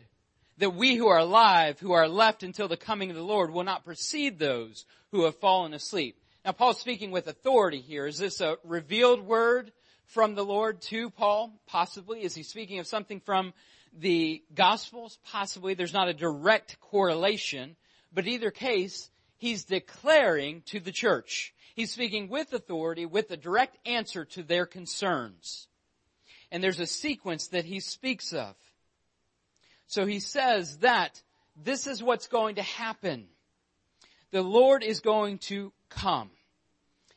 that 0.58 0.76
we 0.76 0.96
who 0.96 1.08
are 1.08 1.20
alive, 1.20 1.78
who 1.78 1.92
are 1.92 2.08
left 2.08 2.42
until 2.42 2.70
the 2.70 2.78
coming 2.78 3.10
of 3.10 3.18
the 3.18 3.22
Lord, 3.22 3.52
will 3.52 3.66
not 3.66 3.84
precede 3.84 4.40
those 4.40 4.86
who 5.12 5.26
have 5.26 5.36
fallen 5.42 5.74
asleep. 5.74 6.16
Now 6.46 6.54
Paul's 6.54 6.80
speaking 6.80 7.12
with 7.12 7.28
authority 7.28 7.82
here. 7.82 8.08
Is 8.08 8.18
this 8.18 8.40
a 8.40 8.56
revealed 8.64 9.24
word 9.24 9.74
from 10.06 10.36
the 10.36 10.46
Lord 10.46 10.80
to 10.84 11.10
Paul? 11.10 11.52
Possibly. 11.68 12.24
Is 12.24 12.34
he 12.34 12.44
speaking 12.44 12.80
of 12.80 12.88
something 12.88 13.20
from 13.20 13.54
the 13.92 14.42
Gospels? 14.56 15.20
Possibly. 15.26 15.74
There's 15.74 15.92
not 15.92 16.08
a 16.08 16.14
direct 16.14 16.80
correlation, 16.80 17.76
but 18.14 18.26
either 18.26 18.52
case, 18.52 19.10
he's 19.36 19.66
declaring 19.66 20.62
to 20.68 20.80
the 20.80 20.94
church. 20.94 21.54
He's 21.76 21.92
speaking 21.92 22.30
with 22.30 22.54
authority, 22.54 23.06
with 23.06 23.30
a 23.32 23.38
direct 23.38 23.78
answer 23.86 24.24
to 24.24 24.44
their 24.44 24.66
concerns 24.66 25.68
and 26.54 26.64
there's 26.64 26.80
a 26.80 26.86
sequence 26.86 27.48
that 27.48 27.66
he 27.66 27.80
speaks 27.80 28.32
of. 28.32 28.56
So 29.88 30.06
he 30.06 30.20
says 30.20 30.78
that 30.78 31.22
this 31.62 31.88
is 31.88 32.02
what's 32.02 32.28
going 32.28 32.56
to 32.56 32.62
happen. 32.62 33.26
The 34.32 34.44
Lord 34.44 34.84
is 34.84 35.00
going 35.00 35.40
to 35.40 35.74
come. 35.90 36.30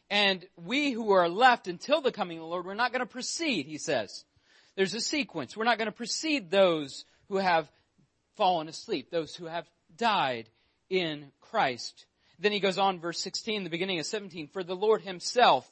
And 0.08 0.44
we 0.56 0.90
who 0.90 1.10
are 1.10 1.28
left 1.28 1.68
until 1.68 2.00
the 2.00 2.12
coming 2.12 2.38
of 2.38 2.44
the 2.44 2.48
Lord, 2.48 2.64
we're 2.64 2.74
not 2.74 2.92
going 2.92 3.00
to 3.00 3.06
proceed, 3.06 3.66
he 3.66 3.76
says. 3.76 4.24
There's 4.74 4.94
a 4.94 5.00
sequence. 5.00 5.54
We're 5.54 5.64
not 5.64 5.78
going 5.78 5.86
to 5.86 5.92
precede 5.92 6.50
those 6.50 7.04
who 7.28 7.36
have 7.36 7.70
fallen 8.36 8.68
asleep, 8.68 9.10
those 9.10 9.36
who 9.36 9.46
have 9.46 9.68
died 9.98 10.48
in 10.88 11.30
Christ. 11.42 12.06
Then 12.38 12.52
he 12.52 12.60
goes 12.60 12.78
on, 12.78 13.00
verse 13.00 13.20
16, 13.20 13.64
the 13.64 13.70
beginning 13.70 13.98
of 13.98 14.06
17, 14.06 14.48
for 14.48 14.64
the 14.64 14.76
Lord 14.76 15.02
himself 15.02 15.68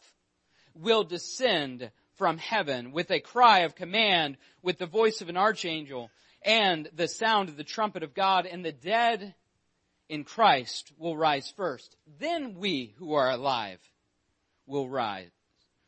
will 0.74 1.04
descend 1.04 1.90
from 2.16 2.38
heaven 2.38 2.92
with 2.92 3.10
a 3.10 3.20
cry 3.20 3.60
of 3.60 3.74
command, 3.74 4.36
with 4.62 4.78
the 4.78 4.86
voice 4.86 5.20
of 5.20 5.28
an 5.28 5.36
archangel, 5.36 6.10
and 6.42 6.88
the 6.94 7.08
sound 7.08 7.48
of 7.48 7.56
the 7.56 7.64
trumpet 7.64 8.02
of 8.02 8.14
God, 8.14 8.46
and 8.46 8.64
the 8.64 8.72
dead 8.72 9.34
in 10.08 10.24
Christ 10.24 10.92
will 10.98 11.16
rise 11.16 11.52
first. 11.56 11.96
Then 12.18 12.54
we 12.54 12.94
who 12.98 13.14
are 13.14 13.30
alive 13.30 13.80
will 14.66 14.88
rise. 14.88 15.30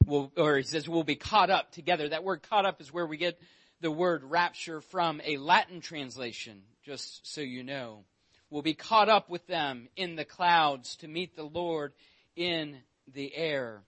Will, 0.05 0.33
or 0.37 0.57
he 0.57 0.63
says 0.63 0.89
we'll 0.89 1.05
be 1.05 1.17
caught 1.17 1.51
up 1.51 1.73
together. 1.73 2.09
That 2.09 2.25
word 2.25 2.43
caught 2.49 2.67
up 2.67 2.81
is 2.81 2.93
where 2.93 3.07
we 3.07 3.17
get 3.17 3.39
the 3.81 3.91
word 3.91 4.23
rapture 4.25 4.81
from 4.81 5.21
a 5.25 5.37
Latin 5.37 5.81
translation, 5.81 6.63
just 6.85 7.27
so 7.27 7.41
you 7.41 7.63
know. 7.63 8.05
We'll 8.49 8.63
be 8.63 8.75
caught 8.75 9.09
up 9.09 9.29
with 9.29 9.47
them 9.47 9.89
in 9.97 10.17
the 10.17 10.25
clouds 10.25 10.97
to 10.97 11.09
meet 11.09 11.35
the 11.35 11.45
Lord 11.45 11.93
in 12.37 12.79
the 13.13 13.35
air 13.35 13.83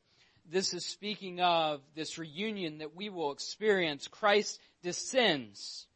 this 0.50 0.72
is 0.72 0.84
speaking 0.84 1.40
of 1.40 1.80
this 1.94 2.18
reunion 2.18 2.78
that 2.78 2.96
we 2.96 3.08
will 3.08 3.32
experience. 3.32 4.08
Christ 4.08 4.60
descends. 4.82 5.86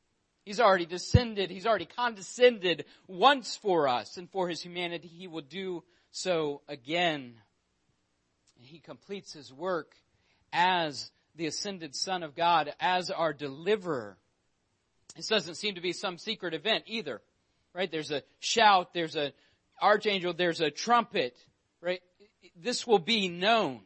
He's 0.45 0.61
already 0.61 0.87
descended. 0.87 1.51
He's 1.51 1.67
already 1.67 1.87
condescended 1.87 2.85
once 3.07 3.57
for 3.57 3.89
us 3.89 4.17
and 4.17 4.29
for 4.31 4.49
his 4.49 4.61
humanity. 4.61 5.09
He 5.09 5.29
will 5.29 5.43
do 5.43 5.85
so 6.11 6.61
again. 6.69 7.35
He 8.61 8.79
completes 8.79 9.33
his 9.33 9.53
work 9.53 9.95
as 10.53 11.11
the 11.35 11.47
ascended 11.47 11.95
Son 11.95 12.23
of 12.23 12.35
God, 12.35 12.75
as 12.79 13.11
our 13.11 13.33
deliverer. 13.33 14.19
This 15.17 15.29
doesn't 15.29 15.55
seem 15.55 15.77
to 15.77 15.81
be 15.81 15.93
some 15.93 16.19
secret 16.19 16.53
event 16.53 16.85
either, 16.87 17.23
right? 17.75 17.91
There's 17.91 18.11
a 18.11 18.23
shout, 18.39 18.93
there's 18.93 19.17
a 19.17 19.33
archangel, 19.81 20.35
there's 20.35 20.61
a 20.61 20.71
trumpet, 20.71 21.37
right? 21.81 22.01
This 22.57 22.87
will 22.87 22.99
be 22.99 23.29
known 23.29 23.81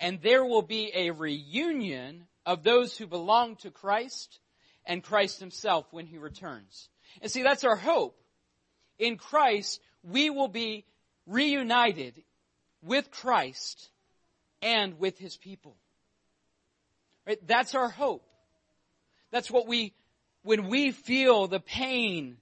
and 0.00 0.20
there 0.22 0.44
will 0.44 0.62
be 0.62 0.90
a 0.94 1.10
reunion 1.10 2.26
of 2.46 2.64
those 2.64 2.96
who 2.96 3.06
belong 3.06 3.56
to 3.56 3.70
Christ 3.70 4.40
and 4.86 5.02
Christ 5.02 5.38
himself 5.38 5.86
when 5.90 6.06
he 6.06 6.16
returns. 6.16 6.88
And 7.20 7.30
see, 7.30 7.42
that's 7.42 7.64
our 7.64 7.76
hope. 7.76 8.18
In 8.98 9.18
Christ, 9.18 9.80
we 10.02 10.30
will 10.30 10.48
be 10.48 10.86
reunited 11.26 12.14
with 12.82 13.10
Christ 13.10 13.90
and 14.62 14.98
with 14.98 15.18
his 15.18 15.36
people. 15.36 15.76
Right? 17.26 17.38
That's 17.46 17.74
our 17.74 17.90
hope. 17.90 18.24
That's 19.30 19.50
what 19.50 19.68
we, 19.68 19.92
when 20.42 20.68
we 20.68 20.92
feel 20.92 21.46
the 21.46 21.60
pain 21.60 22.38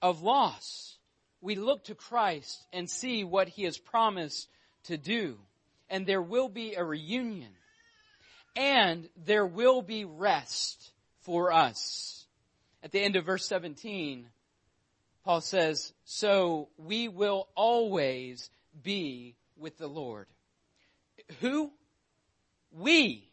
of 0.00 0.22
loss, 0.22 0.96
we 1.42 1.54
look 1.54 1.84
to 1.84 1.94
Christ 1.94 2.66
and 2.72 2.88
see 2.88 3.24
what 3.24 3.48
he 3.48 3.64
has 3.64 3.76
promised 3.78 4.48
to 4.84 4.96
do 4.96 5.38
and 5.90 6.06
there 6.06 6.22
will 6.22 6.48
be 6.48 6.74
a 6.74 6.84
reunion 6.84 7.50
and 8.56 9.08
there 9.24 9.46
will 9.46 9.82
be 9.82 10.04
rest 10.04 10.90
for 11.20 11.52
us. 11.52 12.26
At 12.82 12.92
the 12.92 13.00
end 13.00 13.16
of 13.16 13.24
verse 13.24 13.46
17, 13.46 14.26
Paul 15.24 15.40
says, 15.40 15.92
so 16.04 16.68
we 16.76 17.08
will 17.08 17.48
always 17.54 18.50
be 18.82 19.36
with 19.56 19.78
the 19.78 19.86
Lord. 19.86 20.26
Who? 21.40 21.70
We. 22.72 23.30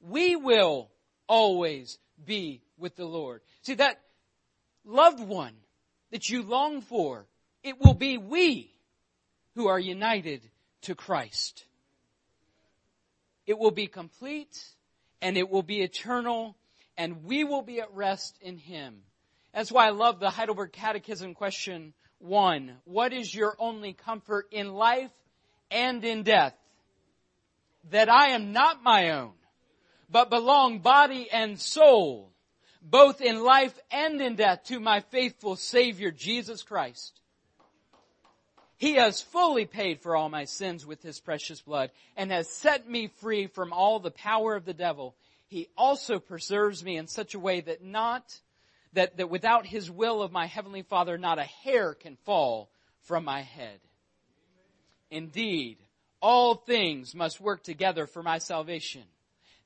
We 0.00 0.36
will 0.36 0.90
always 1.26 1.98
be 2.24 2.62
with 2.78 2.96
the 2.96 3.04
Lord. 3.04 3.40
See 3.62 3.74
that 3.74 4.00
loved 4.84 5.20
one 5.20 5.54
that 6.10 6.28
you 6.28 6.42
long 6.42 6.80
for, 6.80 7.26
it 7.62 7.80
will 7.80 7.94
be 7.94 8.18
we 8.18 8.70
who 9.54 9.68
are 9.68 9.78
united 9.78 10.42
to 10.82 10.94
Christ. 10.94 11.64
It 13.46 13.58
will 13.58 13.70
be 13.70 13.86
complete 13.86 14.58
and 15.22 15.36
it 15.36 15.48
will 15.48 15.62
be 15.62 15.82
eternal 15.82 16.56
and 16.96 17.24
we 17.24 17.44
will 17.44 17.62
be 17.62 17.80
at 17.80 17.92
rest 17.94 18.38
in 18.40 18.58
Him. 18.58 19.02
That's 19.54 19.72
why 19.72 19.86
I 19.86 19.90
love 19.90 20.20
the 20.20 20.30
Heidelberg 20.30 20.72
Catechism 20.72 21.34
question 21.34 21.94
one. 22.18 22.76
What 22.84 23.12
is 23.12 23.34
your 23.34 23.56
only 23.58 23.92
comfort 23.92 24.48
in 24.50 24.74
life 24.74 25.10
and 25.70 26.04
in 26.04 26.22
death? 26.22 26.54
That 27.90 28.08
I 28.08 28.28
am 28.28 28.52
not 28.52 28.82
my 28.82 29.10
own, 29.10 29.32
but 30.10 30.30
belong 30.30 30.80
body 30.80 31.30
and 31.30 31.60
soul, 31.60 32.32
both 32.82 33.20
in 33.20 33.42
life 33.42 33.78
and 33.90 34.20
in 34.20 34.36
death 34.36 34.64
to 34.64 34.80
my 34.80 35.00
faithful 35.00 35.56
Savior, 35.56 36.10
Jesus 36.10 36.62
Christ. 36.62 37.20
He 38.78 38.94
has 38.94 39.22
fully 39.22 39.64
paid 39.64 40.00
for 40.00 40.14
all 40.14 40.28
my 40.28 40.44
sins 40.44 40.84
with 40.84 41.02
His 41.02 41.18
precious 41.18 41.60
blood 41.62 41.90
and 42.16 42.30
has 42.30 42.48
set 42.48 42.88
me 42.88 43.08
free 43.08 43.46
from 43.46 43.72
all 43.72 44.00
the 44.00 44.10
power 44.10 44.54
of 44.54 44.66
the 44.66 44.74
devil. 44.74 45.16
He 45.46 45.68
also 45.76 46.18
preserves 46.18 46.84
me 46.84 46.96
in 46.96 47.06
such 47.06 47.34
a 47.34 47.38
way 47.38 47.62
that 47.62 47.82
not, 47.82 48.38
that, 48.92 49.16
that 49.16 49.30
without 49.30 49.64
His 49.66 49.90
will 49.90 50.20
of 50.20 50.30
my 50.30 50.46
Heavenly 50.46 50.82
Father, 50.82 51.16
not 51.16 51.38
a 51.38 51.44
hair 51.44 51.94
can 51.94 52.16
fall 52.24 52.70
from 53.00 53.24
my 53.24 53.40
head. 53.40 53.80
Indeed, 55.10 55.78
all 56.20 56.54
things 56.54 57.14
must 57.14 57.40
work 57.40 57.62
together 57.62 58.06
for 58.06 58.22
my 58.22 58.38
salvation. 58.38 59.04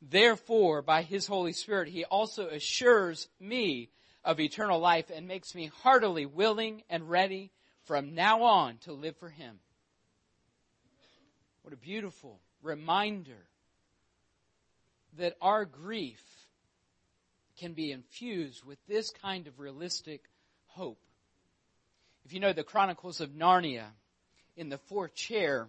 Therefore, 0.00 0.82
by 0.82 1.02
His 1.02 1.26
Holy 1.26 1.52
Spirit, 1.52 1.88
He 1.88 2.04
also 2.04 2.46
assures 2.46 3.28
me 3.40 3.90
of 4.24 4.38
eternal 4.38 4.78
life 4.78 5.10
and 5.12 5.26
makes 5.26 5.54
me 5.54 5.70
heartily 5.82 6.26
willing 6.26 6.84
and 6.88 7.10
ready 7.10 7.50
from 7.84 8.14
now 8.14 8.42
on 8.42 8.78
to 8.78 8.92
live 8.92 9.16
for 9.16 9.28
Him. 9.28 9.58
What 11.62 11.74
a 11.74 11.76
beautiful 11.76 12.40
reminder 12.62 13.46
that 15.18 15.36
our 15.40 15.64
grief 15.64 16.22
can 17.58 17.72
be 17.74 17.92
infused 17.92 18.64
with 18.64 18.78
this 18.88 19.10
kind 19.10 19.46
of 19.46 19.58
realistic 19.60 20.22
hope. 20.66 21.00
If 22.24 22.32
you 22.32 22.40
know 22.40 22.52
the 22.52 22.64
Chronicles 22.64 23.20
of 23.20 23.30
Narnia, 23.30 23.86
in 24.56 24.68
the 24.68 24.78
fourth 24.78 25.14
chair, 25.14 25.68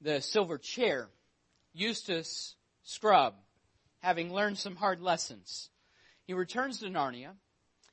the 0.00 0.20
silver 0.20 0.58
chair, 0.58 1.08
Eustace 1.72 2.54
Scrubb, 2.82 3.34
having 4.00 4.32
learned 4.32 4.58
some 4.58 4.76
hard 4.76 5.00
lessons, 5.00 5.70
he 6.24 6.34
returns 6.34 6.80
to 6.80 6.86
Narnia, 6.86 7.32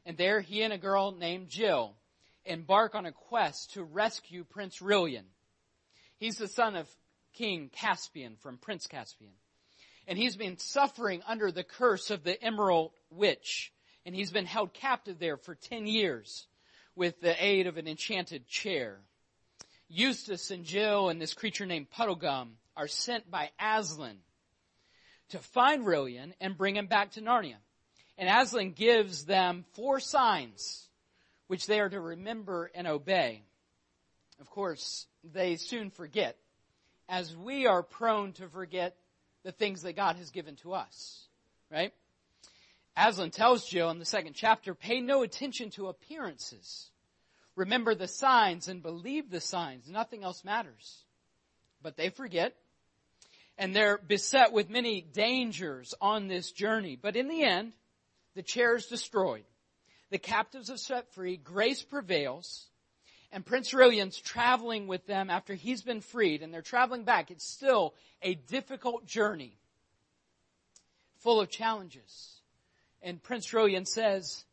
and 0.05 0.17
there 0.17 0.41
he 0.41 0.61
and 0.61 0.73
a 0.73 0.77
girl 0.77 1.11
named 1.11 1.49
Jill 1.49 1.95
embark 2.45 2.95
on 2.95 3.05
a 3.05 3.11
quest 3.11 3.73
to 3.73 3.83
rescue 3.83 4.43
Prince 4.43 4.79
Rilian. 4.79 5.25
He's 6.17 6.37
the 6.37 6.47
son 6.47 6.75
of 6.75 6.87
King 7.33 7.69
Caspian 7.73 8.37
from 8.41 8.57
Prince 8.57 8.87
Caspian. 8.87 9.33
And 10.07 10.17
he's 10.17 10.35
been 10.35 10.57
suffering 10.57 11.21
under 11.27 11.51
the 11.51 11.63
curse 11.63 12.11
of 12.11 12.23
the 12.23 12.41
Emerald 12.41 12.91
Witch. 13.09 13.73
And 14.05 14.15
he's 14.15 14.31
been 14.31 14.45
held 14.45 14.73
captive 14.73 15.19
there 15.19 15.37
for 15.37 15.55
10 15.55 15.87
years 15.87 16.47
with 16.95 17.19
the 17.21 17.35
aid 17.43 17.67
of 17.67 17.77
an 17.77 17.87
enchanted 17.87 18.47
chair. 18.47 18.99
Eustace 19.87 20.51
and 20.51 20.63
Jill 20.63 21.09
and 21.09 21.21
this 21.21 21.33
creature 21.33 21.65
named 21.65 21.89
Puddleglum 21.89 22.51
are 22.77 22.87
sent 22.87 23.29
by 23.29 23.49
Aslan 23.59 24.17
to 25.29 25.39
find 25.39 25.85
Rilian 25.85 26.33
and 26.39 26.57
bring 26.57 26.75
him 26.75 26.87
back 26.87 27.11
to 27.11 27.21
Narnia. 27.21 27.57
And 28.17 28.29
Aslan 28.29 28.71
gives 28.71 29.25
them 29.25 29.65
four 29.73 29.99
signs 29.99 30.84
which 31.47 31.67
they 31.67 31.79
are 31.79 31.89
to 31.89 31.99
remember 31.99 32.71
and 32.73 32.87
obey. 32.87 33.43
Of 34.39 34.49
course, 34.49 35.07
they 35.23 35.55
soon 35.55 35.89
forget, 35.89 36.37
as 37.07 37.35
we 37.35 37.67
are 37.67 37.83
prone 37.83 38.33
to 38.33 38.49
forget 38.49 38.95
the 39.43 39.51
things 39.51 39.83
that 39.83 39.95
God 39.95 40.15
has 40.17 40.31
given 40.31 40.55
to 40.57 40.73
us. 40.73 41.27
Right? 41.71 41.93
Aslan 42.97 43.31
tells 43.31 43.67
Jill 43.67 43.89
in 43.89 43.99
the 43.99 44.05
second 44.05 44.33
chapter, 44.33 44.73
pay 44.73 45.01
no 45.01 45.23
attention 45.23 45.69
to 45.71 45.87
appearances. 45.87 46.89
Remember 47.55 47.95
the 47.95 48.07
signs 48.07 48.67
and 48.67 48.81
believe 48.81 49.29
the 49.29 49.41
signs. 49.41 49.89
Nothing 49.89 50.23
else 50.23 50.43
matters. 50.43 51.03
But 51.81 51.97
they 51.97 52.09
forget. 52.09 52.55
And 53.57 53.75
they're 53.75 53.97
beset 53.97 54.51
with 54.51 54.69
many 54.69 55.01
dangers 55.01 55.93
on 56.01 56.27
this 56.27 56.51
journey. 56.51 56.97
But 57.01 57.15
in 57.15 57.27
the 57.27 57.43
end, 57.43 57.73
the 58.35 58.43
chair 58.43 58.75
is 58.75 58.87
destroyed. 58.87 59.45
The 60.11 60.17
captives 60.17 60.69
are 60.69 60.77
set 60.77 61.13
free. 61.13 61.37
Grace 61.37 61.83
prevails. 61.83 62.67
And 63.31 63.45
Prince 63.45 63.73
Rilian's 63.73 64.17
traveling 64.17 64.87
with 64.87 65.05
them 65.07 65.29
after 65.29 65.55
he's 65.55 65.81
been 65.81 66.01
freed 66.01 66.41
and 66.41 66.53
they're 66.53 66.61
traveling 66.61 67.03
back. 67.03 67.31
It's 67.31 67.45
still 67.45 67.93
a 68.21 68.35
difficult 68.35 69.05
journey 69.05 69.57
full 71.17 71.41
of 71.41 71.49
challenges. 71.49 72.41
And 73.01 73.21
Prince 73.21 73.47
Rilian 73.51 73.87
says, 73.87 74.45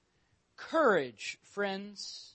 courage, 0.56 1.38
friends. 1.42 2.34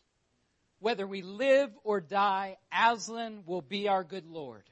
Whether 0.79 1.07
we 1.07 1.23
live 1.23 1.71
or 1.83 1.99
die, 1.99 2.57
Aslan 2.71 3.43
will 3.45 3.63
be 3.63 3.87
our 3.87 4.03
good 4.03 4.27
Lord. 4.27 4.63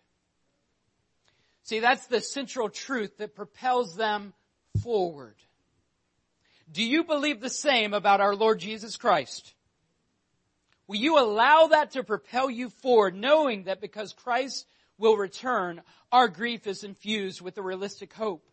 See, 1.64 1.80
that's 1.80 2.06
the 2.06 2.22
central 2.22 2.70
truth 2.70 3.18
that 3.18 3.36
propels 3.36 3.96
them 3.96 4.34
forward. 4.84 5.36
Do 6.72 6.84
you 6.84 7.04
believe 7.04 7.42
the 7.42 7.50
same 7.50 7.94
about 7.94 8.22
our 8.22 8.36
Lord 8.36 8.60
Jesus 8.60 8.98
Christ? 8.98 9.54
Will 10.88 10.98
you 10.98 11.20
allow 11.20 11.68
that 11.68 11.92
to 11.92 12.04
propel 12.04 12.50
you 12.50 12.70
forward, 12.70 13.16
knowing 13.16 13.64
that 13.64 13.82
because 13.82 14.14
Christ 14.14 14.68
will 14.98 15.18
return, 15.18 15.82
our 16.12 16.28
grief 16.28 16.68
is 16.68 16.84
infused 16.84 17.42
with 17.42 17.58
a 17.58 17.62
realistic 17.62 18.14
hope? 18.14 18.48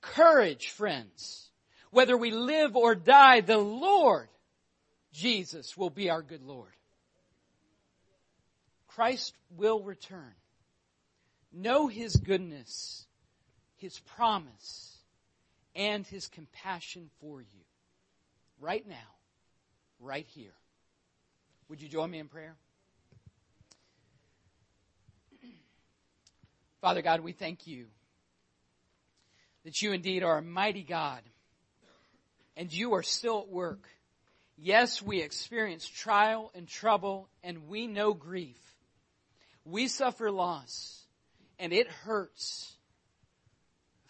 Courage, 0.00 0.70
friends. 0.70 1.50
Whether 1.90 2.16
we 2.16 2.30
live 2.30 2.76
or 2.76 2.94
die, 2.94 3.40
the 3.40 3.58
Lord, 3.58 4.28
Jesus, 5.12 5.76
will 5.76 5.90
be 5.90 6.10
our 6.10 6.22
good 6.22 6.42
Lord. 6.42 6.72
Christ 8.88 9.34
will 9.50 9.82
return. 9.82 10.34
Know 11.52 11.86
His 11.86 12.16
goodness, 12.16 13.06
His 13.76 13.98
promise, 14.00 14.95
and 15.76 16.06
his 16.06 16.26
compassion 16.26 17.10
for 17.20 17.40
you. 17.40 17.64
Right 18.58 18.88
now, 18.88 18.96
right 20.00 20.26
here. 20.26 20.54
Would 21.68 21.82
you 21.82 21.88
join 21.88 22.10
me 22.10 22.18
in 22.18 22.28
prayer? 22.28 22.56
Father 26.80 27.02
God, 27.02 27.20
we 27.20 27.32
thank 27.32 27.66
you 27.66 27.86
that 29.64 29.82
you 29.82 29.92
indeed 29.92 30.22
are 30.22 30.38
a 30.38 30.42
mighty 30.42 30.82
God 30.82 31.20
and 32.56 32.72
you 32.72 32.94
are 32.94 33.02
still 33.02 33.40
at 33.40 33.48
work. 33.48 33.88
Yes, 34.56 35.02
we 35.02 35.20
experience 35.20 35.86
trial 35.86 36.50
and 36.54 36.66
trouble 36.66 37.28
and 37.42 37.68
we 37.68 37.86
know 37.86 38.14
grief. 38.14 38.58
We 39.64 39.88
suffer 39.88 40.30
loss 40.30 41.04
and 41.58 41.72
it 41.72 41.88
hurts. 41.88 42.75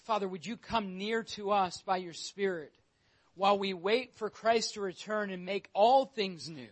Father, 0.06 0.28
would 0.28 0.46
you 0.46 0.56
come 0.56 0.98
near 0.98 1.24
to 1.24 1.50
us 1.50 1.82
by 1.84 1.96
your 1.96 2.12
Spirit 2.12 2.72
while 3.34 3.58
we 3.58 3.74
wait 3.74 4.14
for 4.14 4.30
Christ 4.30 4.74
to 4.74 4.80
return 4.80 5.30
and 5.30 5.44
make 5.44 5.68
all 5.74 6.06
things 6.06 6.48
new? 6.48 6.68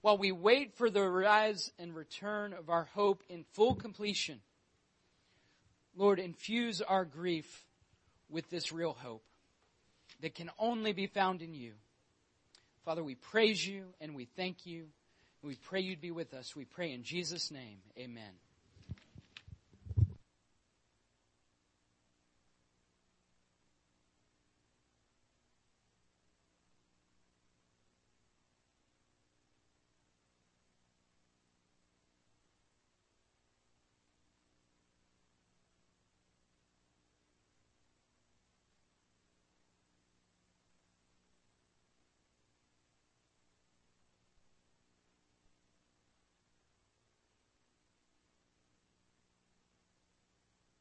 While 0.00 0.18
we 0.18 0.32
wait 0.32 0.74
for 0.74 0.90
the 0.90 1.08
rise 1.08 1.70
and 1.78 1.94
return 1.94 2.54
of 2.54 2.68
our 2.68 2.88
hope 2.92 3.22
in 3.28 3.44
full 3.52 3.76
completion, 3.76 4.40
Lord, 5.94 6.18
infuse 6.18 6.82
our 6.82 7.04
grief 7.04 7.64
with 8.28 8.50
this 8.50 8.72
real 8.72 8.94
hope 8.94 9.22
that 10.22 10.34
can 10.34 10.50
only 10.58 10.92
be 10.92 11.06
found 11.06 11.40
in 11.40 11.54
you. 11.54 11.74
Father, 12.84 13.04
we 13.04 13.14
praise 13.14 13.64
you 13.64 13.84
and 14.00 14.16
we 14.16 14.24
thank 14.24 14.66
you. 14.66 14.86
We 15.40 15.54
pray 15.54 15.80
you'd 15.82 16.00
be 16.00 16.10
with 16.10 16.34
us. 16.34 16.56
We 16.56 16.64
pray 16.64 16.92
in 16.92 17.04
Jesus' 17.04 17.52
name. 17.52 17.78
Amen. 17.96 18.41